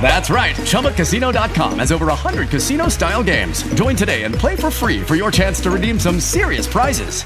That's 0.00 0.30
right. 0.30 0.54
ChumbaCasino.com 0.54 1.80
has 1.80 1.90
over 1.90 2.06
100 2.06 2.48
casino 2.48 2.88
style 2.88 3.24
games. 3.24 3.64
Join 3.74 3.96
today 3.96 4.22
and 4.22 4.32
play 4.32 4.54
for 4.54 4.70
free 4.70 5.02
for 5.02 5.16
your 5.16 5.32
chance 5.32 5.60
to 5.62 5.70
redeem 5.70 5.98
some 5.98 6.20
serious 6.20 6.68
prizes. 6.68 7.24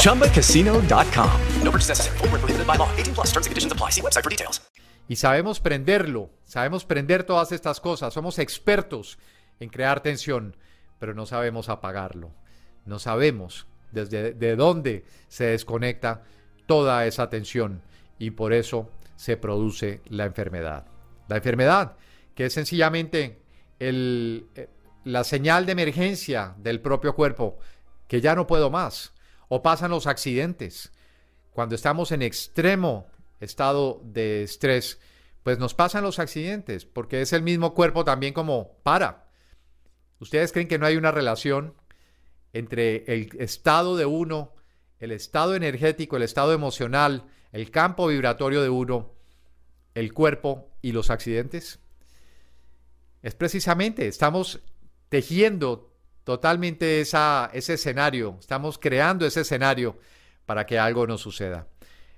ChumbaCasino.com. 0.00 1.40
No 1.62 1.70
purchase 1.70 1.88
necessary. 1.90 2.18
Full 2.18 2.28
prohibited 2.28 2.66
by 2.66 2.76
law. 2.76 2.88
18 2.96 3.14
plus 3.14 3.26
terms 3.32 3.46
and 3.46 3.50
conditions 3.50 3.72
apply. 3.72 3.90
See 3.90 4.00
website 4.00 4.24
for 4.24 4.30
details. 4.30 4.60
Y 5.08 5.16
sabemos 5.16 5.60
prenderlo. 5.60 6.30
Sabemos 6.46 6.84
prender 6.84 7.24
todas 7.24 7.52
estas 7.52 7.80
cosas. 7.80 8.14
Somos 8.14 8.38
expertos 8.38 9.18
en 9.60 9.68
crear 9.68 10.00
tensión, 10.00 10.56
pero 10.98 11.14
no 11.14 11.26
sabemos 11.26 11.68
apagarlo. 11.68 12.32
No 12.86 12.98
sabemos 12.98 13.66
desde 13.92 14.32
de 14.32 14.56
dónde 14.56 15.04
se 15.28 15.44
desconecta 15.44 16.22
toda 16.66 17.06
esa 17.06 17.28
tensión. 17.28 17.82
Y 18.18 18.30
por 18.30 18.52
eso 18.52 18.88
se 19.16 19.36
produce 19.36 20.00
la 20.08 20.24
enfermedad. 20.24 20.86
La 21.28 21.36
enfermedad, 21.36 21.96
que 22.34 22.46
es 22.46 22.52
sencillamente 22.52 23.42
eh, 23.80 24.68
la 25.04 25.24
señal 25.24 25.66
de 25.66 25.72
emergencia 25.72 26.54
del 26.58 26.80
propio 26.80 27.14
cuerpo, 27.14 27.58
que 28.06 28.20
ya 28.20 28.34
no 28.34 28.46
puedo 28.46 28.70
más, 28.70 29.12
o 29.48 29.62
pasan 29.62 29.90
los 29.90 30.06
accidentes. 30.06 30.92
Cuando 31.52 31.74
estamos 31.74 32.12
en 32.12 32.22
extremo 32.22 33.08
estado 33.40 34.00
de 34.04 34.42
estrés, 34.42 35.00
pues 35.42 35.58
nos 35.58 35.74
pasan 35.74 36.02
los 36.02 36.18
accidentes, 36.18 36.84
porque 36.84 37.20
es 37.20 37.32
el 37.32 37.42
mismo 37.42 37.74
cuerpo 37.74 38.04
también 38.04 38.34
como 38.34 38.78
para. 38.82 39.28
¿Ustedes 40.18 40.52
creen 40.52 40.68
que 40.68 40.78
no 40.78 40.86
hay 40.86 40.96
una 40.96 41.12
relación 41.12 41.74
entre 42.52 43.04
el 43.06 43.30
estado 43.38 43.96
de 43.96 44.06
uno, 44.06 44.54
el 44.98 45.12
estado 45.12 45.54
energético, 45.54 46.16
el 46.16 46.22
estado 46.22 46.52
emocional, 46.52 47.26
el 47.52 47.70
campo 47.70 48.06
vibratorio 48.06 48.62
de 48.62 48.68
uno, 48.68 49.14
el 49.94 50.12
cuerpo 50.12 50.70
y 50.82 50.92
los 50.92 51.10
accidentes? 51.10 51.78
Es 53.22 53.34
precisamente, 53.34 54.06
estamos 54.08 54.60
tejiendo 55.08 55.92
totalmente 56.24 57.00
ese 57.00 57.74
escenario, 57.74 58.36
estamos 58.40 58.78
creando 58.78 59.26
ese 59.26 59.42
escenario 59.42 59.98
para 60.44 60.66
que 60.66 60.78
algo 60.78 61.06
nos 61.06 61.20
suceda. 61.20 61.68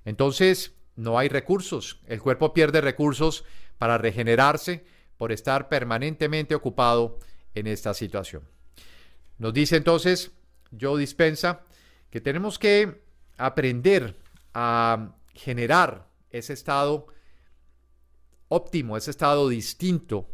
Entonces, 0.05 0.73
no 0.95 1.17
hay 1.17 1.29
recursos. 1.29 2.01
El 2.07 2.21
cuerpo 2.21 2.53
pierde 2.53 2.81
recursos 2.81 3.45
para 3.77 3.97
regenerarse 3.97 4.83
por 5.17 5.31
estar 5.31 5.69
permanentemente 5.69 6.55
ocupado 6.55 7.19
en 7.53 7.67
esta 7.67 7.93
situación. 7.93 8.43
Nos 9.37 9.53
dice 9.53 9.77
entonces 9.77 10.31
Joe 10.79 10.99
Dispensa 10.99 11.61
que 12.09 12.19
tenemos 12.21 12.59
que 12.59 13.01
aprender 13.37 14.17
a 14.53 15.15
generar 15.39 16.09
ese 16.29 16.53
estado 16.53 17.07
óptimo, 18.49 18.97
ese 18.97 19.11
estado 19.11 19.47
distinto 19.47 20.29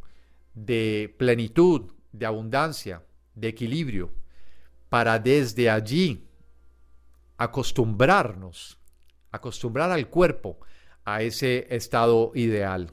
de 0.53 1.13
plenitud, 1.19 1.91
de 2.11 2.25
abundancia, 2.25 3.03
de 3.35 3.49
equilibrio, 3.49 4.11
para 4.89 5.19
desde 5.19 5.69
allí 5.69 6.27
acostumbrarnos, 7.37 8.79
acostumbrar 9.31 9.91
al 9.91 10.09
cuerpo 10.09 10.57
a 11.03 11.21
ese 11.21 11.67
estado 11.69 12.31
ideal, 12.33 12.89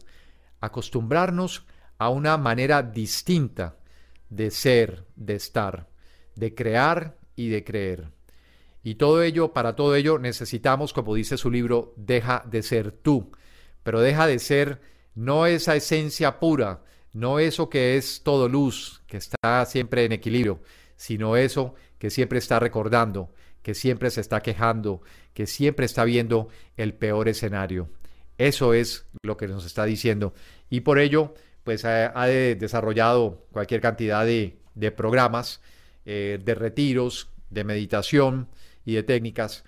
acostumbrarnos 0.60 1.64
a 1.98 2.10
una 2.10 2.36
manera 2.36 2.82
distinta 2.82 3.78
de 4.28 4.50
ser, 4.50 5.06
de 5.16 5.36
estar, 5.36 5.88
de 6.34 6.54
crear 6.54 7.16
y 7.36 7.48
de 7.48 7.64
creer. 7.64 8.10
Y 8.82 8.96
todo 8.96 9.22
ello, 9.22 9.52
para 9.52 9.76
todo 9.76 9.94
ello 9.94 10.18
necesitamos, 10.18 10.92
como 10.92 11.14
dice 11.14 11.36
su 11.36 11.50
libro, 11.50 11.94
deja 11.96 12.44
de 12.50 12.62
ser 12.62 12.90
tú, 12.90 13.30
pero 13.82 14.00
deja 14.00 14.26
de 14.26 14.38
ser 14.38 14.80
no 15.14 15.46
esa 15.46 15.76
esencia 15.76 16.40
pura, 16.40 16.82
no 17.12 17.38
eso 17.38 17.68
que 17.68 17.96
es 17.96 18.22
todo 18.24 18.48
luz, 18.48 19.02
que 19.06 19.18
está 19.18 19.64
siempre 19.66 20.04
en 20.04 20.12
equilibrio, 20.12 20.60
sino 20.96 21.36
eso 21.36 21.74
que 21.98 22.10
siempre 22.10 22.38
está 22.38 22.58
recordando, 22.58 23.32
que 23.62 23.74
siempre 23.74 24.10
se 24.10 24.20
está 24.20 24.40
quejando, 24.40 25.02
que 25.34 25.46
siempre 25.46 25.86
está 25.86 26.04
viendo 26.04 26.48
el 26.76 26.94
peor 26.94 27.28
escenario. 27.28 27.88
Eso 28.38 28.74
es 28.74 29.06
lo 29.22 29.36
que 29.36 29.46
nos 29.46 29.64
está 29.64 29.84
diciendo. 29.84 30.34
Y 30.68 30.80
por 30.80 30.98
ello, 30.98 31.34
pues 31.62 31.84
ha, 31.84 32.26
desarrollado 32.26 33.46
cualquier 33.52 33.80
cantidad 33.80 34.26
de, 34.26 34.58
programas, 34.96 35.60
eh, 36.04 36.40
de 36.42 36.54
retiros, 36.56 37.30
de 37.50 37.64
meditación 37.64 38.48
y 38.84 38.94
de 38.94 39.02
técnicas, 39.02 39.64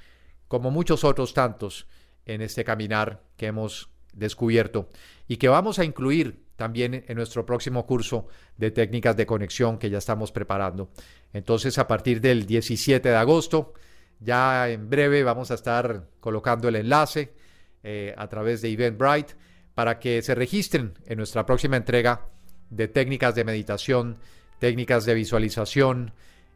como 0.49 0.71
muchos 0.71 1.05
otros 1.05 1.35
tantos 1.35 1.87
en 2.27 2.41
este 2.43 2.65
caminar 2.65 3.23
que 3.37 3.47
hemos 3.47 3.91
descubierto 4.13 4.89
y 5.27 5.37
que 5.37 5.49
vamos 5.49 5.79
a 5.79 5.85
incluir 5.85 6.45
también 6.57 7.05
en 7.09 7.17
nuestro 7.17 7.45
próximo 7.45 7.87
curso 7.87 8.29
de 8.57 8.71
técnicas 8.71 9.17
de 9.17 9.27
conexión 9.27 9.79
que 9.79 9.91
ya 9.91 9.99
estamos 9.99 10.31
preparando. 10.31 10.91
Entonces, 11.33 11.79
a 11.79 11.87
partir 11.87 12.21
del 12.21 12.47
17 12.47 13.09
de 13.09 13.17
agosto, 13.17 13.75
ya 14.21 14.69
en 14.69 14.89
breve 14.89 15.25
vamos 15.25 15.51
a 15.51 15.55
estar 15.55 16.09
colocando 16.21 16.69
el 16.69 16.77
enlace 16.77 17.35
eh, 17.83 18.15
a 18.17 18.29
través 18.29 18.63
de 18.63 18.71
Eventbrite 18.71 19.35
para 19.75 19.99
que 19.99 20.23
se 20.23 20.35
registren 20.35 20.95
en 21.07 21.19
nuestra 21.19 21.45
próxima 21.45 21.77
entrega 21.77 22.29
de 22.71 22.89
técnicas 22.89 23.35
de 23.35 23.45
meditación, 23.45 24.19
técnicas 24.61 25.05
de 25.05 25.15
visualización, 25.15 26.13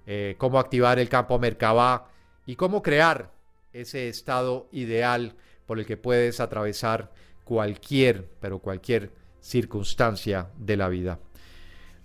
eh, 0.07 0.37
cómo 0.39 0.61
activar 0.61 0.99
el 0.99 1.09
campo 1.09 1.39
Merkabah 1.39 2.09
y 2.49 2.57
cómo 2.57 2.83
crear 2.83 3.31
ese 3.75 4.09
estado 4.09 4.71
ideal 4.73 5.37
por 5.67 5.79
el 5.79 5.85
que 5.85 5.99
puedes 5.99 6.41
atravesar 6.41 7.13
cualquier, 7.45 8.27
pero 8.41 8.59
cualquier 8.59 9.13
circunstancia 9.43 10.49
de 10.57 10.79
la 10.79 10.89
vida. 10.89 11.19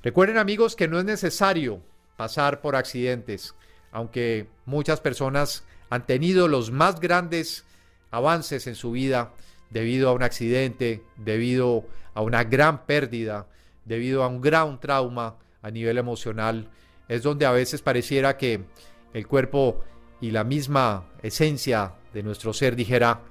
Recuerden 0.03 0.37
amigos 0.37 0.75
que 0.75 0.89
no 0.89 0.99
es 0.99 1.05
necesario 1.05 1.81
pasar 2.17 2.59
por 2.59 2.75
accidentes, 2.75 3.55
aunque 3.93 4.49
muchas 4.65 4.99
personas 4.99 5.63
han 5.89 6.05
tenido 6.05 6.49
los 6.49 6.71
más 6.71 6.99
grandes 6.99 7.63
avances 8.11 8.67
en 8.67 8.75
su 8.75 8.91
vida 8.91 9.31
debido 9.69 10.09
a 10.09 10.13
un 10.13 10.23
accidente, 10.23 11.03
debido 11.15 11.85
a 12.13 12.21
una 12.21 12.43
gran 12.43 12.85
pérdida, 12.85 13.47
debido 13.85 14.23
a 14.23 14.27
un 14.27 14.41
gran 14.41 14.77
trauma 14.81 15.37
a 15.61 15.71
nivel 15.71 15.97
emocional, 15.97 16.69
es 17.07 17.23
donde 17.23 17.45
a 17.45 17.51
veces 17.53 17.81
pareciera 17.81 18.35
que 18.35 18.65
el 19.13 19.25
cuerpo 19.25 19.81
y 20.23 20.31
la 20.31 20.45
misma 20.45 21.09
esencia 21.21 21.95
de 22.13 22.23
nuestro 22.23 22.53
ser 22.53 22.77
dijera, 22.77 23.23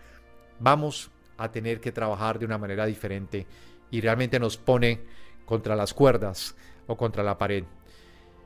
vamos 0.60 1.10
a 1.38 1.50
tener 1.50 1.80
que 1.80 1.90
trabajar 1.90 2.38
de 2.38 2.44
una 2.44 2.58
manera 2.58 2.84
diferente 2.84 3.46
y 3.90 4.02
realmente 4.02 4.38
nos 4.38 4.58
pone 4.58 5.00
contra 5.46 5.74
las 5.74 5.94
cuerdas 5.94 6.54
o 6.86 6.94
contra 6.98 7.22
la 7.22 7.38
pared. 7.38 7.64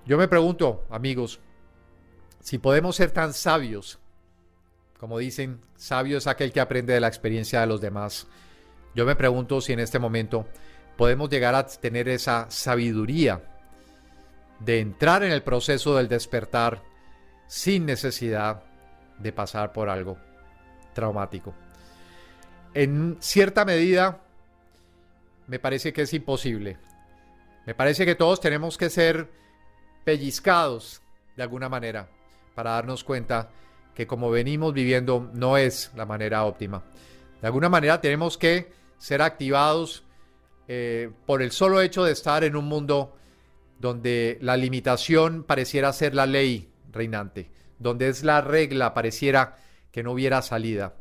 Yo 0.04 0.16
me 0.16 0.28
pregunto, 0.28 0.84
amigos, 0.90 1.40
si 2.38 2.58
podemos 2.58 2.94
ser 2.94 3.10
tan 3.10 3.32
sabios, 3.34 3.98
como 5.00 5.18
dicen, 5.18 5.60
sabio 5.74 6.16
es 6.16 6.28
aquel 6.28 6.52
que 6.52 6.60
aprende 6.60 6.92
de 6.92 7.00
la 7.00 7.08
experiencia 7.08 7.60
de 7.60 7.66
los 7.66 7.80
demás, 7.80 8.28
yo 8.94 9.04
me 9.06 9.16
pregunto 9.16 9.60
si 9.60 9.72
en 9.72 9.80
este 9.80 9.98
momento 9.98 10.46
podemos 10.96 11.28
llegar 11.30 11.56
a 11.56 11.66
tener 11.66 12.08
esa 12.08 12.48
sabiduría 12.48 13.42
de 14.60 14.78
entrar 14.78 15.24
en 15.24 15.32
el 15.32 15.42
proceso 15.42 15.96
del 15.96 16.06
despertar 16.06 16.94
sin 17.46 17.86
necesidad 17.86 18.62
de 19.18 19.32
pasar 19.32 19.72
por 19.72 19.88
algo 19.88 20.18
traumático 20.94 21.54
en 22.76 23.16
cierta 23.20 23.64
medida 23.64 24.20
me 25.46 25.58
parece 25.58 25.94
que 25.94 26.02
es 26.02 26.12
imposible. 26.12 26.76
Me 27.64 27.74
parece 27.74 28.04
que 28.04 28.14
todos 28.14 28.38
tenemos 28.38 28.76
que 28.76 28.90
ser 28.90 29.30
pellizcados 30.04 31.00
de 31.36 31.42
alguna 31.42 31.70
manera 31.70 32.10
para 32.54 32.72
darnos 32.72 33.02
cuenta 33.02 33.48
que 33.94 34.06
como 34.06 34.30
venimos 34.30 34.74
viviendo 34.74 35.30
no 35.32 35.56
es 35.56 35.90
la 35.96 36.04
manera 36.04 36.44
óptima. 36.44 36.84
De 37.40 37.46
alguna 37.46 37.70
manera 37.70 38.02
tenemos 38.02 38.36
que 38.36 38.70
ser 38.98 39.22
activados 39.22 40.04
eh, 40.68 41.10
por 41.24 41.40
el 41.40 41.52
solo 41.52 41.80
hecho 41.80 42.04
de 42.04 42.12
estar 42.12 42.44
en 42.44 42.56
un 42.56 42.66
mundo 42.66 43.16
donde 43.80 44.36
la 44.42 44.58
limitación 44.58 45.44
pareciera 45.44 45.94
ser 45.94 46.14
la 46.14 46.26
ley 46.26 46.68
reinante, 46.90 47.50
donde 47.78 48.08
es 48.08 48.24
la 48.24 48.40
regla, 48.40 48.94
pareciera 48.94 49.58
que 49.90 50.02
no 50.02 50.12
hubiera 50.12 50.42
salida. 50.42 50.96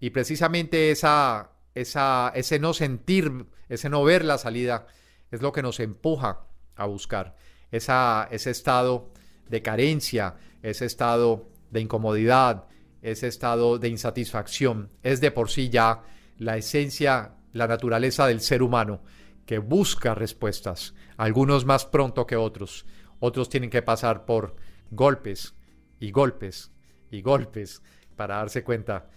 Y 0.00 0.10
precisamente 0.10 0.90
esa, 0.90 1.52
esa, 1.74 2.32
ese 2.34 2.58
no 2.58 2.74
sentir, 2.74 3.46
ese 3.68 3.88
no 3.88 4.04
ver 4.04 4.24
la 4.24 4.38
salida, 4.38 4.86
es 5.30 5.42
lo 5.42 5.52
que 5.52 5.62
nos 5.62 5.80
empuja 5.80 6.46
a 6.76 6.86
buscar. 6.86 7.36
Esa, 7.70 8.28
ese 8.30 8.50
estado 8.50 9.10
de 9.48 9.62
carencia, 9.62 10.36
ese 10.62 10.86
estado 10.86 11.48
de 11.70 11.80
incomodidad, 11.80 12.66
ese 13.02 13.28
estado 13.28 13.78
de 13.78 13.88
insatisfacción, 13.88 14.90
es 15.02 15.20
de 15.20 15.30
por 15.30 15.50
sí 15.50 15.68
ya 15.68 16.02
la 16.38 16.56
esencia, 16.56 17.34
la 17.52 17.66
naturaleza 17.66 18.26
del 18.26 18.40
ser 18.40 18.62
humano 18.62 19.02
que 19.46 19.58
busca 19.58 20.14
respuestas, 20.14 20.94
algunos 21.16 21.64
más 21.64 21.84
pronto 21.84 22.26
que 22.26 22.36
otros. 22.36 22.86
Otros 23.20 23.48
tienen 23.48 23.70
que 23.70 23.82
pasar 23.82 24.24
por 24.24 24.56
golpes 24.94 25.54
y 26.00 26.10
golpes 26.10 26.70
y 27.10 27.22
golpes 27.22 27.82
para 28.16 28.36
darse 28.36 28.62
cuenta 28.62 29.08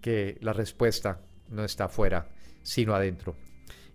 que 0.00 0.38
la 0.40 0.52
respuesta 0.52 1.20
no 1.48 1.64
está 1.64 1.84
afuera, 1.84 2.28
sino 2.62 2.94
adentro. 2.94 3.36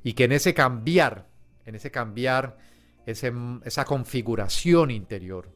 Y 0.04 0.14
que 0.14 0.26
en 0.26 0.32
ese 0.32 0.54
cambiar, 0.54 1.28
en 1.66 1.76
ese 1.76 1.92
cambiar, 1.92 2.58
esa 3.06 3.86
configuración 3.86 4.92
interior, 4.92 5.52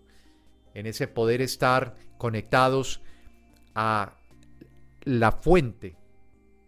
en 0.74 0.88
ese 0.88 1.08
poder 1.08 1.42
estar 1.42 1.96
conectados 2.18 3.02
a 3.76 4.18
la 5.04 5.32
fuente 5.32 5.96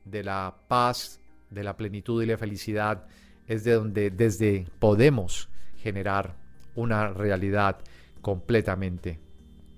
de 0.03 0.23
la 0.23 0.55
paz, 0.67 1.19
de 1.49 1.63
la 1.63 1.75
plenitud 1.75 2.21
y 2.21 2.27
la 2.27 2.37
felicidad, 2.37 3.07
es 3.47 3.63
de 3.63 3.73
donde 3.73 4.11
desde 4.11 4.67
podemos 4.79 5.49
generar 5.77 6.35
una 6.75 7.09
realidad 7.09 7.79
completamente, 8.25 9.19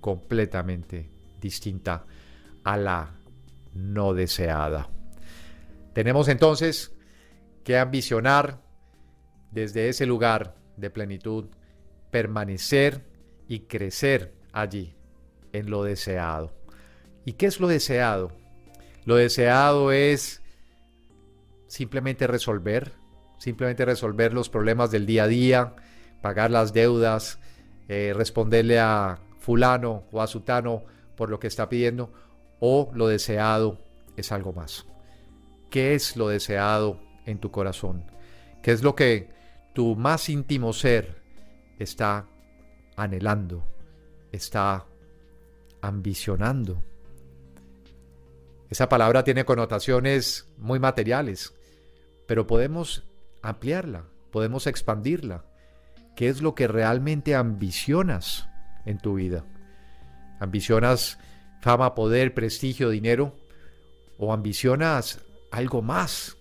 completamente 0.00 1.10
distinta 1.38 2.06
a 2.64 2.78
la 2.78 3.20
no 3.74 4.14
deseada. 4.14 4.88
Tenemos 5.92 6.28
entonces 6.28 6.96
que 7.62 7.76
ambicionar 7.76 8.62
desde 9.50 9.90
ese 9.90 10.06
lugar 10.06 10.54
de 10.78 10.88
plenitud, 10.88 11.50
permanecer 12.10 13.04
y 13.48 13.66
crecer 13.66 14.34
allí, 14.54 14.96
en 15.52 15.68
lo 15.68 15.84
deseado. 15.84 16.54
¿Y 17.26 17.34
qué 17.34 17.44
es 17.44 17.60
lo 17.60 17.68
deseado? 17.68 18.32
Lo 19.04 19.16
deseado 19.16 19.92
es 19.92 20.40
simplemente 21.66 22.26
resolver, 22.26 22.92
simplemente 23.36 23.84
resolver 23.84 24.32
los 24.32 24.48
problemas 24.48 24.90
del 24.90 25.04
día 25.04 25.24
a 25.24 25.28
día, 25.28 25.74
pagar 26.22 26.50
las 26.50 26.72
deudas, 26.72 27.38
eh, 27.88 28.12
responderle 28.14 28.78
a 28.78 29.18
fulano 29.38 30.04
o 30.12 30.20
a 30.20 30.26
sutano 30.26 30.84
por 31.16 31.30
lo 31.30 31.40
que 31.40 31.46
está 31.46 31.68
pidiendo, 31.68 32.12
o 32.60 32.90
lo 32.94 33.08
deseado 33.08 33.78
es 34.16 34.30
algo 34.30 34.52
más. 34.52 34.86
¿Qué 35.70 35.94
es 35.94 36.16
lo 36.16 36.28
deseado 36.28 37.00
en 37.26 37.38
tu 37.38 37.50
corazón? 37.50 38.04
¿Qué 38.62 38.72
es 38.72 38.82
lo 38.82 38.94
que 38.94 39.30
tu 39.74 39.96
más 39.96 40.28
íntimo 40.28 40.72
ser 40.72 41.22
está 41.78 42.26
anhelando, 42.96 43.64
está 44.32 44.86
ambicionando? 45.80 46.82
Esa 48.70 48.88
palabra 48.88 49.24
tiene 49.24 49.44
connotaciones 49.44 50.46
muy 50.58 50.78
materiales, 50.78 51.54
pero 52.26 52.46
podemos 52.46 53.04
ampliarla, 53.40 54.04
podemos 54.30 54.66
expandirla. 54.66 55.44
¿Qué 56.18 56.28
es 56.28 56.42
lo 56.42 56.56
que 56.56 56.66
realmente 56.66 57.36
ambicionas 57.36 58.48
en 58.84 58.98
tu 58.98 59.14
vida? 59.14 59.44
¿Ambicionas 60.40 61.20
fama, 61.60 61.94
poder, 61.94 62.34
prestigio, 62.34 62.90
dinero? 62.90 63.36
¿O 64.18 64.32
ambicionas 64.32 65.24
algo 65.52 65.80
más? 65.80 66.36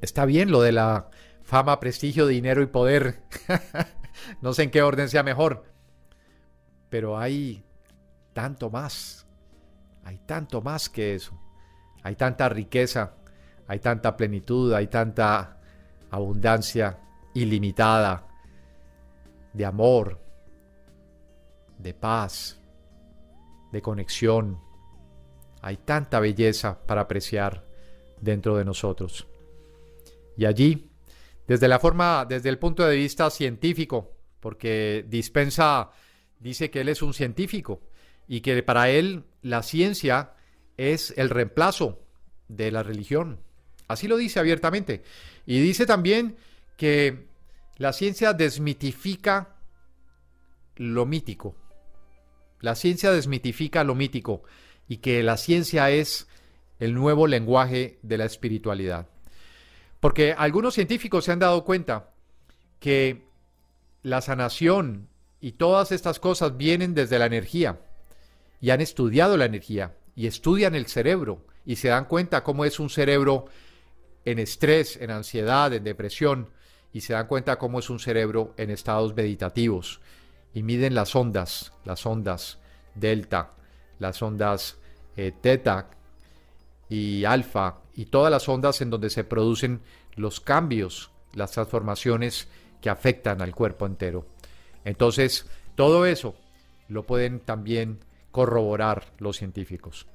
Está 0.00 0.24
bien 0.24 0.50
lo 0.50 0.62
de 0.62 0.72
la 0.72 1.10
fama, 1.44 1.78
prestigio, 1.78 2.26
dinero 2.26 2.60
y 2.60 2.66
poder. 2.66 3.22
no 4.40 4.52
sé 4.52 4.64
en 4.64 4.72
qué 4.72 4.82
orden 4.82 5.08
sea 5.08 5.22
mejor. 5.22 5.62
Pero 6.88 7.20
hay 7.20 7.64
tanto 8.32 8.68
más. 8.68 9.28
Hay 10.02 10.18
tanto 10.26 10.60
más 10.60 10.88
que 10.88 11.14
eso. 11.14 11.40
Hay 12.02 12.16
tanta 12.16 12.48
riqueza, 12.48 13.14
hay 13.68 13.78
tanta 13.78 14.16
plenitud, 14.16 14.72
hay 14.72 14.88
tanta 14.88 15.60
abundancia 16.10 16.98
ilimitada 17.32 18.26
de 19.56 19.64
amor, 19.64 20.20
de 21.78 21.94
paz, 21.94 22.60
de 23.72 23.80
conexión. 23.80 24.60
Hay 25.62 25.78
tanta 25.78 26.20
belleza 26.20 26.78
para 26.86 27.02
apreciar 27.02 27.66
dentro 28.20 28.56
de 28.56 28.64
nosotros. 28.64 29.26
Y 30.36 30.44
allí, 30.44 30.90
desde 31.46 31.68
la 31.68 31.78
forma, 31.78 32.26
desde 32.28 32.50
el 32.50 32.58
punto 32.58 32.86
de 32.86 32.96
vista 32.96 33.30
científico, 33.30 34.12
porque 34.40 35.06
Dispensa 35.08 35.90
dice 36.38 36.70
que 36.70 36.82
él 36.82 36.90
es 36.90 37.00
un 37.00 37.14
científico 37.14 37.80
y 38.28 38.42
que 38.42 38.62
para 38.62 38.90
él 38.90 39.24
la 39.40 39.62
ciencia 39.62 40.34
es 40.76 41.14
el 41.16 41.30
reemplazo 41.30 42.02
de 42.48 42.70
la 42.70 42.82
religión. 42.82 43.40
Así 43.88 44.06
lo 44.06 44.18
dice 44.18 44.38
abiertamente. 44.38 45.02
Y 45.46 45.60
dice 45.60 45.86
también 45.86 46.36
que 46.76 47.26
la 47.76 47.92
ciencia 47.92 48.32
desmitifica 48.32 49.56
lo 50.76 51.06
mítico. 51.06 51.54
La 52.60 52.74
ciencia 52.74 53.12
desmitifica 53.12 53.84
lo 53.84 53.94
mítico 53.94 54.42
y 54.88 54.98
que 54.98 55.22
la 55.22 55.36
ciencia 55.36 55.90
es 55.90 56.26
el 56.78 56.94
nuevo 56.94 57.26
lenguaje 57.26 57.98
de 58.02 58.18
la 58.18 58.24
espiritualidad. 58.24 59.08
Porque 60.00 60.32
algunos 60.32 60.74
científicos 60.74 61.24
se 61.24 61.32
han 61.32 61.38
dado 61.38 61.64
cuenta 61.64 62.10
que 62.80 63.26
la 64.02 64.20
sanación 64.20 65.08
y 65.40 65.52
todas 65.52 65.92
estas 65.92 66.18
cosas 66.18 66.56
vienen 66.56 66.94
desde 66.94 67.18
la 67.18 67.26
energía 67.26 67.80
y 68.60 68.70
han 68.70 68.80
estudiado 68.80 69.36
la 69.36 69.44
energía 69.44 69.96
y 70.14 70.26
estudian 70.26 70.74
el 70.74 70.86
cerebro 70.86 71.44
y 71.64 71.76
se 71.76 71.88
dan 71.88 72.06
cuenta 72.06 72.42
cómo 72.42 72.64
es 72.64 72.80
un 72.80 72.88
cerebro 72.88 73.46
en 74.24 74.38
estrés, 74.38 74.96
en 74.96 75.10
ansiedad, 75.10 75.72
en 75.72 75.84
depresión 75.84 76.50
y 76.96 77.02
se 77.02 77.12
dan 77.12 77.26
cuenta 77.26 77.58
cómo 77.58 77.78
es 77.78 77.90
un 77.90 77.98
cerebro 77.98 78.54
en 78.56 78.70
estados 78.70 79.14
meditativos 79.14 80.00
y 80.54 80.62
miden 80.62 80.94
las 80.94 81.14
ondas, 81.14 81.74
las 81.84 82.06
ondas 82.06 82.58
delta, 82.94 83.50
las 83.98 84.22
ondas 84.22 84.78
eh, 85.14 85.30
teta 85.38 85.90
y 86.88 87.26
alfa 87.26 87.80
y 87.94 88.06
todas 88.06 88.30
las 88.30 88.48
ondas 88.48 88.80
en 88.80 88.88
donde 88.88 89.10
se 89.10 89.24
producen 89.24 89.82
los 90.14 90.40
cambios, 90.40 91.10
las 91.34 91.50
transformaciones 91.50 92.48
que 92.80 92.88
afectan 92.88 93.42
al 93.42 93.54
cuerpo 93.54 93.84
entero. 93.84 94.24
Entonces, 94.82 95.44
todo 95.74 96.06
eso 96.06 96.34
lo 96.88 97.02
pueden 97.02 97.40
también 97.40 97.98
corroborar 98.30 99.12
los 99.18 99.36
científicos. 99.36 100.06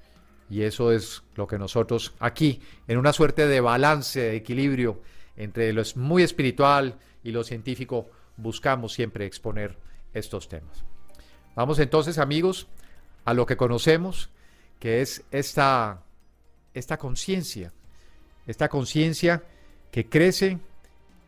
Y 0.50 0.64
eso 0.64 0.92
es 0.92 1.22
lo 1.36 1.46
que 1.46 1.60
nosotros 1.60 2.16
aquí, 2.18 2.60
en 2.88 2.98
una 2.98 3.14
suerte 3.14 3.46
de 3.46 3.62
balance, 3.62 4.20
de 4.20 4.36
equilibrio 4.36 5.00
entre 5.42 5.74
lo 5.74 5.82
muy 5.96 6.22
espiritual 6.22 7.00
y 7.24 7.32
lo 7.32 7.44
científico, 7.44 8.12
buscamos 8.38 8.94
siempre 8.94 9.26
exponer 9.26 9.76
estos 10.14 10.48
temas. 10.48 10.84
Vamos 11.56 11.80
entonces, 11.80 12.20
amigos, 12.20 12.68
a 13.26 13.34
lo 13.34 13.48
que 13.48 13.58
conocemos, 13.58 14.30
que 14.80 15.02
es 15.02 15.24
esta, 15.32 16.04
esta 16.76 16.98
conciencia, 16.98 17.74
esta 18.46 18.70
conciencia 18.70 19.44
que 19.90 20.08
crece 20.08 20.60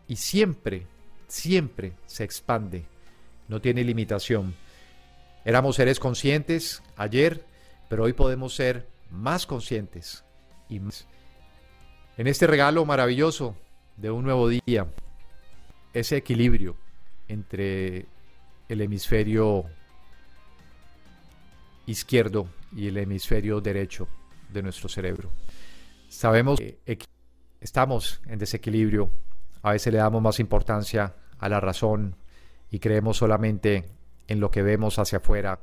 y 0.08 0.16
siempre, 0.18 0.86
siempre 1.28 1.94
se 2.06 2.24
expande, 2.24 2.86
no 3.48 3.62
tiene 3.62 3.84
limitación. 3.84 4.54
Éramos 5.44 5.76
seres 5.78 6.00
conscientes 6.00 6.84
ayer, 6.98 7.44
pero 7.90 8.04
hoy 8.04 8.14
podemos 8.14 8.54
ser 8.54 8.88
más 9.10 9.48
conscientes 9.48 10.24
y 10.70 10.80
más. 10.80 11.08
En 12.16 12.28
este 12.28 12.46
regalo 12.46 12.86
maravilloso 12.86 13.56
de 13.98 14.12
un 14.12 14.24
nuevo 14.24 14.48
día, 14.50 14.88
ese 15.94 16.18
equilibrio 16.18 16.76
entre 17.28 18.06
el 18.70 18.82
hemisferio 18.82 19.66
izquierdo 21.86 22.48
y 22.76 22.88
el 22.88 22.98
hemisferio 22.98 23.62
derecho 23.62 24.08
de 24.52 24.64
nuestro 24.64 24.90
cerebro. 24.90 25.32
Sabemos 26.10 26.60
que 26.60 26.78
estamos 27.60 28.22
en 28.26 28.40
desequilibrio, 28.40 29.10
a 29.62 29.72
veces 29.72 29.94
le 29.94 30.00
damos 30.00 30.22
más 30.22 30.40
importancia 30.40 31.16
a 31.40 31.50
la 31.50 31.60
razón 31.60 32.16
y 32.72 32.80
creemos 32.80 33.18
solamente 33.18 33.86
en 34.28 34.40
lo 34.40 34.50
que 34.52 34.64
vemos 34.64 35.00
hacia 35.00 35.20
afuera, 35.20 35.60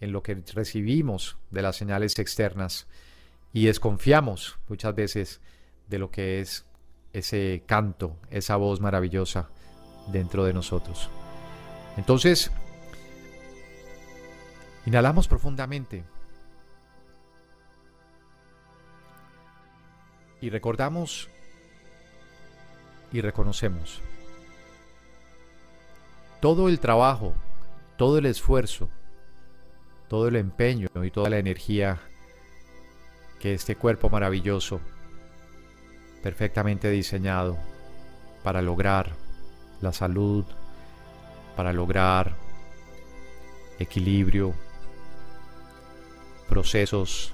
en 0.00 0.12
lo 0.12 0.22
que 0.22 0.42
recibimos 0.54 1.36
de 1.50 1.62
las 1.62 1.76
señales 1.76 2.18
externas 2.18 2.86
y 3.52 3.66
desconfiamos 3.66 4.58
muchas 4.68 4.94
veces 4.94 5.40
de 5.88 5.98
lo 5.98 6.10
que 6.10 6.40
es 6.40 6.64
ese 7.12 7.62
canto, 7.66 8.16
esa 8.30 8.56
voz 8.56 8.80
maravillosa 8.80 9.48
dentro 10.08 10.44
de 10.44 10.52
nosotros. 10.52 11.10
Entonces, 11.96 12.50
inhalamos 14.86 15.28
profundamente 15.28 16.04
y 20.40 20.50
recordamos 20.50 21.28
y 23.12 23.20
reconocemos 23.20 24.00
todo 26.40 26.68
el 26.68 26.80
trabajo, 26.80 27.34
todo 27.96 28.18
el 28.18 28.26
esfuerzo, 28.26 28.88
todo 30.08 30.28
el 30.28 30.36
empeño 30.36 30.88
y 31.04 31.10
toda 31.10 31.28
la 31.28 31.38
energía 31.38 32.00
que 33.38 33.54
este 33.54 33.76
cuerpo 33.76 34.08
maravilloso, 34.08 34.80
perfectamente 36.22 36.90
diseñado 36.90 37.56
para 38.42 38.62
lograr 38.62 39.14
la 39.80 39.92
salud, 39.92 40.44
para 41.56 41.72
lograr 41.72 42.34
equilibrio, 43.78 44.54
procesos, 46.48 47.32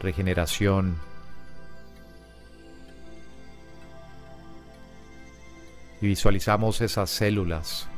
regeneración, 0.00 0.96
y 6.00 6.06
visualizamos 6.06 6.80
esas 6.80 7.08
células, 7.10 7.88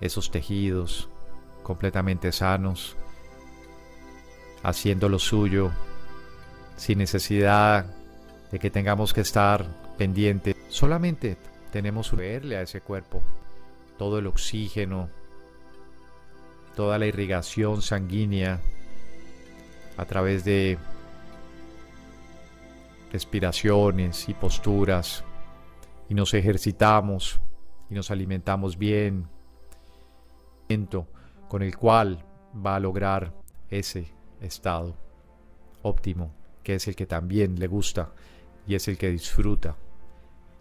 esos 0.00 0.30
tejidos 0.30 1.08
completamente 1.62 2.32
sanos, 2.32 2.96
haciendo 4.62 5.08
lo 5.08 5.18
suyo, 5.18 5.70
sin 6.76 6.98
necesidad 6.98 7.86
de 8.50 8.58
que 8.58 8.70
tengamos 8.70 9.12
que 9.12 9.22
estar 9.22 9.66
pendientes. 9.96 10.54
Solamente 10.68 11.36
tenemos 11.72 12.10
que 12.10 12.16
verle 12.16 12.56
a 12.56 12.62
ese 12.62 12.80
cuerpo. 12.80 13.22
Todo 13.98 14.18
el 14.18 14.26
oxígeno, 14.26 15.08
toda 16.74 16.98
la 16.98 17.06
irrigación 17.06 17.82
sanguínea 17.82 18.60
a 19.96 20.04
través 20.04 20.44
de 20.44 20.78
respiraciones 23.12 24.28
y 24.28 24.34
posturas. 24.34 25.24
Y 26.08 26.14
nos 26.14 26.34
ejercitamos 26.34 27.40
y 27.90 27.94
nos 27.94 28.10
alimentamos 28.10 28.76
bien, 28.76 29.28
con 31.48 31.62
el 31.62 31.76
cual 31.76 32.24
va 32.54 32.76
a 32.76 32.80
lograr 32.80 33.32
ese 33.70 34.12
estado 34.40 34.96
óptimo, 35.82 36.34
que 36.62 36.74
es 36.74 36.88
el 36.88 36.96
que 36.96 37.06
también 37.06 37.58
le 37.58 37.68
gusta 37.68 38.10
y 38.66 38.74
es 38.74 38.88
el 38.88 38.98
que 38.98 39.10
disfruta. 39.10 39.76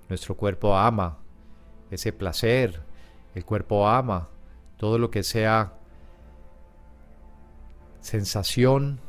Nuestro 0.10 0.36
cuerpo 0.36 0.76
ama 0.76 1.18
ese 1.90 2.14
placer, 2.14 2.82
el 3.34 3.46
cuerpo 3.46 3.88
ama 3.88 4.30
todo 4.78 4.98
lo 4.98 5.10
que 5.10 5.24
sea 5.24 5.74
sensación 8.00 9.00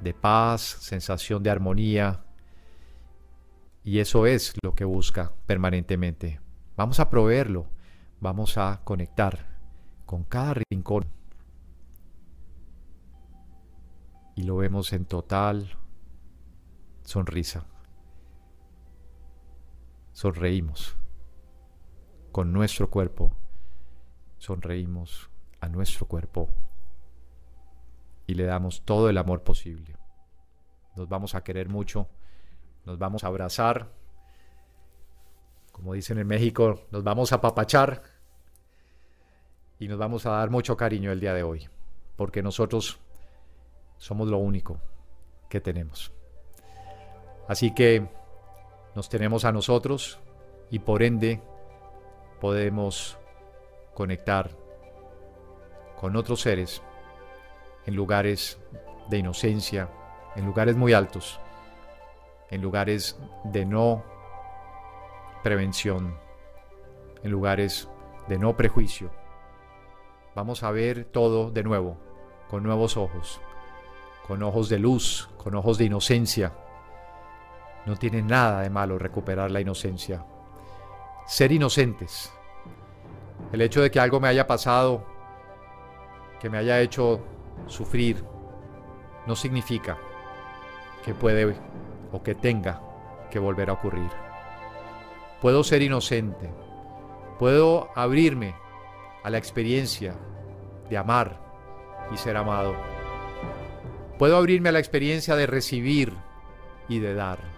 de 0.00 0.12
paz, 0.12 0.60
sensación 0.60 1.42
de 1.42 1.50
armonía, 1.50 2.24
y 3.82 4.00
eso 4.00 4.26
es 4.26 4.54
lo 4.62 4.74
que 4.74 4.84
busca 4.84 5.32
permanentemente. 5.46 6.40
Vamos 6.76 7.00
a 7.00 7.08
proveerlo, 7.08 7.66
vamos 8.20 8.58
a 8.58 8.80
conectar 8.84 9.56
con 10.04 10.24
cada 10.24 10.54
rincón 10.70 11.06
y 14.34 14.42
lo 14.42 14.56
vemos 14.56 14.92
en 14.92 15.06
total 15.06 15.76
sonrisa. 17.06 17.64
Sonreímos 20.12 20.96
con 22.32 22.52
nuestro 22.52 22.90
cuerpo, 22.90 23.32
sonreímos 24.38 25.30
a 25.60 25.68
nuestro 25.68 26.06
cuerpo 26.06 26.50
y 28.26 28.34
le 28.34 28.44
damos 28.44 28.84
todo 28.84 29.08
el 29.08 29.18
amor 29.18 29.44
posible. 29.44 29.96
Nos 30.96 31.08
vamos 31.08 31.34
a 31.34 31.44
querer 31.44 31.68
mucho, 31.68 32.08
nos 32.84 32.98
vamos 32.98 33.22
a 33.22 33.28
abrazar, 33.28 33.92
como 35.70 35.92
dicen 35.92 36.18
en 36.18 36.26
México, 36.26 36.86
nos 36.90 37.04
vamos 37.04 37.32
a 37.32 37.40
papachar 37.40 38.02
y 39.78 39.86
nos 39.86 39.98
vamos 39.98 40.26
a 40.26 40.30
dar 40.30 40.50
mucho 40.50 40.76
cariño 40.76 41.12
el 41.12 41.20
día 41.20 41.34
de 41.34 41.44
hoy, 41.44 41.68
porque 42.16 42.42
nosotros 42.42 42.98
somos 43.96 44.28
lo 44.28 44.38
único 44.38 44.80
que 45.48 45.60
tenemos. 45.60 46.15
Así 47.48 47.72
que 47.72 48.06
nos 48.94 49.08
tenemos 49.08 49.44
a 49.44 49.52
nosotros 49.52 50.18
y 50.70 50.80
por 50.80 51.02
ende 51.02 51.40
podemos 52.40 53.18
conectar 53.94 54.50
con 56.00 56.16
otros 56.16 56.40
seres 56.40 56.82
en 57.86 57.94
lugares 57.94 58.58
de 59.08 59.18
inocencia, 59.18 59.88
en 60.34 60.44
lugares 60.44 60.76
muy 60.76 60.92
altos, 60.92 61.40
en 62.50 62.60
lugares 62.60 63.18
de 63.44 63.64
no 63.64 64.04
prevención, 65.42 66.16
en 67.22 67.30
lugares 67.30 67.88
de 68.28 68.38
no 68.38 68.56
prejuicio. 68.56 69.10
Vamos 70.34 70.62
a 70.62 70.70
ver 70.70 71.04
todo 71.04 71.50
de 71.50 71.62
nuevo, 71.62 71.96
con 72.50 72.62
nuevos 72.62 72.96
ojos, 72.96 73.40
con 74.26 74.42
ojos 74.42 74.68
de 74.68 74.78
luz, 74.78 75.30
con 75.38 75.54
ojos 75.54 75.78
de 75.78 75.84
inocencia. 75.84 76.52
No 77.86 77.96
tiene 77.96 78.20
nada 78.20 78.62
de 78.62 78.70
malo 78.70 78.98
recuperar 78.98 79.50
la 79.50 79.60
inocencia. 79.60 80.24
Ser 81.26 81.52
inocentes. 81.52 82.32
El 83.52 83.62
hecho 83.62 83.80
de 83.80 83.90
que 83.90 84.00
algo 84.00 84.18
me 84.18 84.28
haya 84.28 84.46
pasado, 84.46 85.06
que 86.40 86.50
me 86.50 86.58
haya 86.58 86.80
hecho 86.80 87.20
sufrir, 87.66 88.24
no 89.26 89.36
significa 89.36 89.96
que 91.04 91.14
puede 91.14 91.56
o 92.12 92.22
que 92.22 92.34
tenga 92.34 92.80
que 93.30 93.38
volver 93.38 93.70
a 93.70 93.74
ocurrir. 93.74 94.10
Puedo 95.40 95.62
ser 95.62 95.82
inocente, 95.82 96.52
puedo 97.38 97.90
abrirme 97.94 98.54
a 99.22 99.30
la 99.30 99.38
experiencia 99.38 100.14
de 100.90 100.96
amar 100.96 101.40
y 102.12 102.16
ser 102.16 102.36
amado. 102.36 102.74
Puedo 104.18 104.36
abrirme 104.36 104.70
a 104.70 104.72
la 104.72 104.78
experiencia 104.78 105.36
de 105.36 105.46
recibir 105.46 106.12
y 106.88 106.98
de 106.98 107.14
dar. 107.14 107.55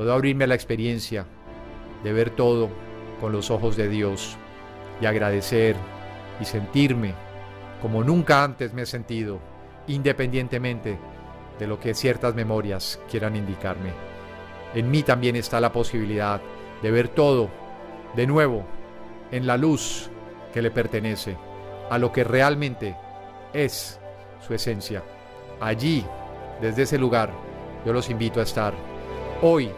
Puedo 0.00 0.14
abrirme 0.14 0.44
a 0.44 0.46
la 0.46 0.54
experiencia 0.54 1.26
de 2.02 2.14
ver 2.14 2.30
todo 2.30 2.70
con 3.20 3.32
los 3.32 3.50
ojos 3.50 3.76
de 3.76 3.86
Dios 3.86 4.38
y 4.98 5.04
agradecer 5.04 5.76
y 6.40 6.46
sentirme 6.46 7.12
como 7.82 8.02
nunca 8.02 8.42
antes 8.42 8.72
me 8.72 8.80
he 8.80 8.86
sentido, 8.86 9.40
independientemente 9.88 10.98
de 11.58 11.66
lo 11.66 11.78
que 11.78 11.92
ciertas 11.92 12.34
memorias 12.34 12.98
quieran 13.10 13.36
indicarme. 13.36 13.92
En 14.74 14.90
mí 14.90 15.02
también 15.02 15.36
está 15.36 15.60
la 15.60 15.70
posibilidad 15.70 16.40
de 16.80 16.90
ver 16.90 17.08
todo 17.08 17.50
de 18.16 18.26
nuevo 18.26 18.64
en 19.30 19.46
la 19.46 19.58
luz 19.58 20.08
que 20.54 20.62
le 20.62 20.70
pertenece, 20.70 21.36
a 21.90 21.98
lo 21.98 22.10
que 22.10 22.24
realmente 22.24 22.96
es 23.52 24.00
su 24.40 24.54
esencia 24.54 25.02
allí, 25.60 26.06
desde 26.62 26.84
ese 26.84 26.96
lugar, 26.96 27.30
yo 27.84 27.92
los 27.92 28.08
invito 28.08 28.40
a 28.40 28.44
estar 28.44 28.72
hoy, 29.42 29.70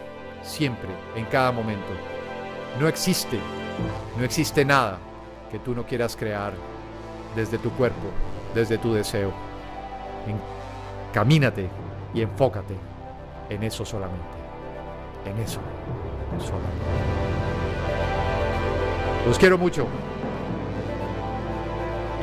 siempre, 0.43 0.89
en 1.17 1.25
cada 1.27 1.53
momento. 1.53 1.93
No 2.81 2.89
existe, 2.89 3.39
no 4.17 4.25
existe 4.25 4.65
nada 4.65 4.99
que 5.51 5.59
tú 5.59 5.75
no 5.75 5.85
quieras 5.85 6.17
crear 6.17 6.53
desde 7.37 7.59
tu 7.59 7.71
cuerpo, 7.71 8.09
desde 8.55 8.79
tu 8.79 8.95
deseo. 8.95 9.33
camínate 11.13 11.69
y 12.15 12.23
enfócate 12.23 12.75
en 13.51 13.63
eso 13.63 13.85
solamente. 13.85 14.23
En 15.27 15.39
eso 15.39 15.61
solamente. 16.39 16.85
Los 19.27 19.39
quiero 19.39 19.59
mucho. 19.59 19.87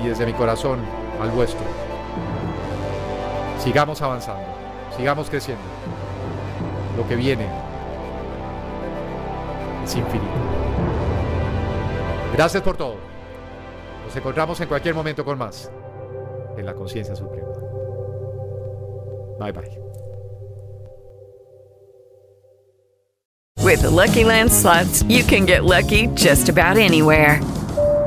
Y 0.04 0.08
desde 0.08 0.26
mi 0.26 0.34
corazón 0.34 0.80
al 1.22 1.30
vuestro. 1.30 1.66
Sigamos 3.60 4.02
avanzando, 4.02 4.48
sigamos 4.96 5.30
creciendo. 5.30 5.64
Lo 6.98 7.08
que 7.08 7.16
viene 7.16 7.48
Gracias 12.34 12.64
por 12.64 12.78
todo. 12.78 12.96
Nos 14.06 14.16
encontramos 14.16 14.60
en 14.62 14.68
cualquier 14.68 14.96
momento 14.96 15.24
con 15.26 15.38
más 15.38 15.72
en 16.58 16.66
la 16.66 16.74
conciencia 16.74 17.16
suprema. 17.16 17.48
Bye 19.40 19.52
bye. 19.52 19.80
With 23.64 23.82
the 23.82 23.90
Lucky 23.90 24.24
Land 24.24 24.52
slots, 24.52 25.04
you 25.04 25.24
can 25.24 25.46
get 25.46 25.64
lucky 25.64 26.08
just 26.16 26.50
about 26.50 26.78
anywhere. 26.78 27.40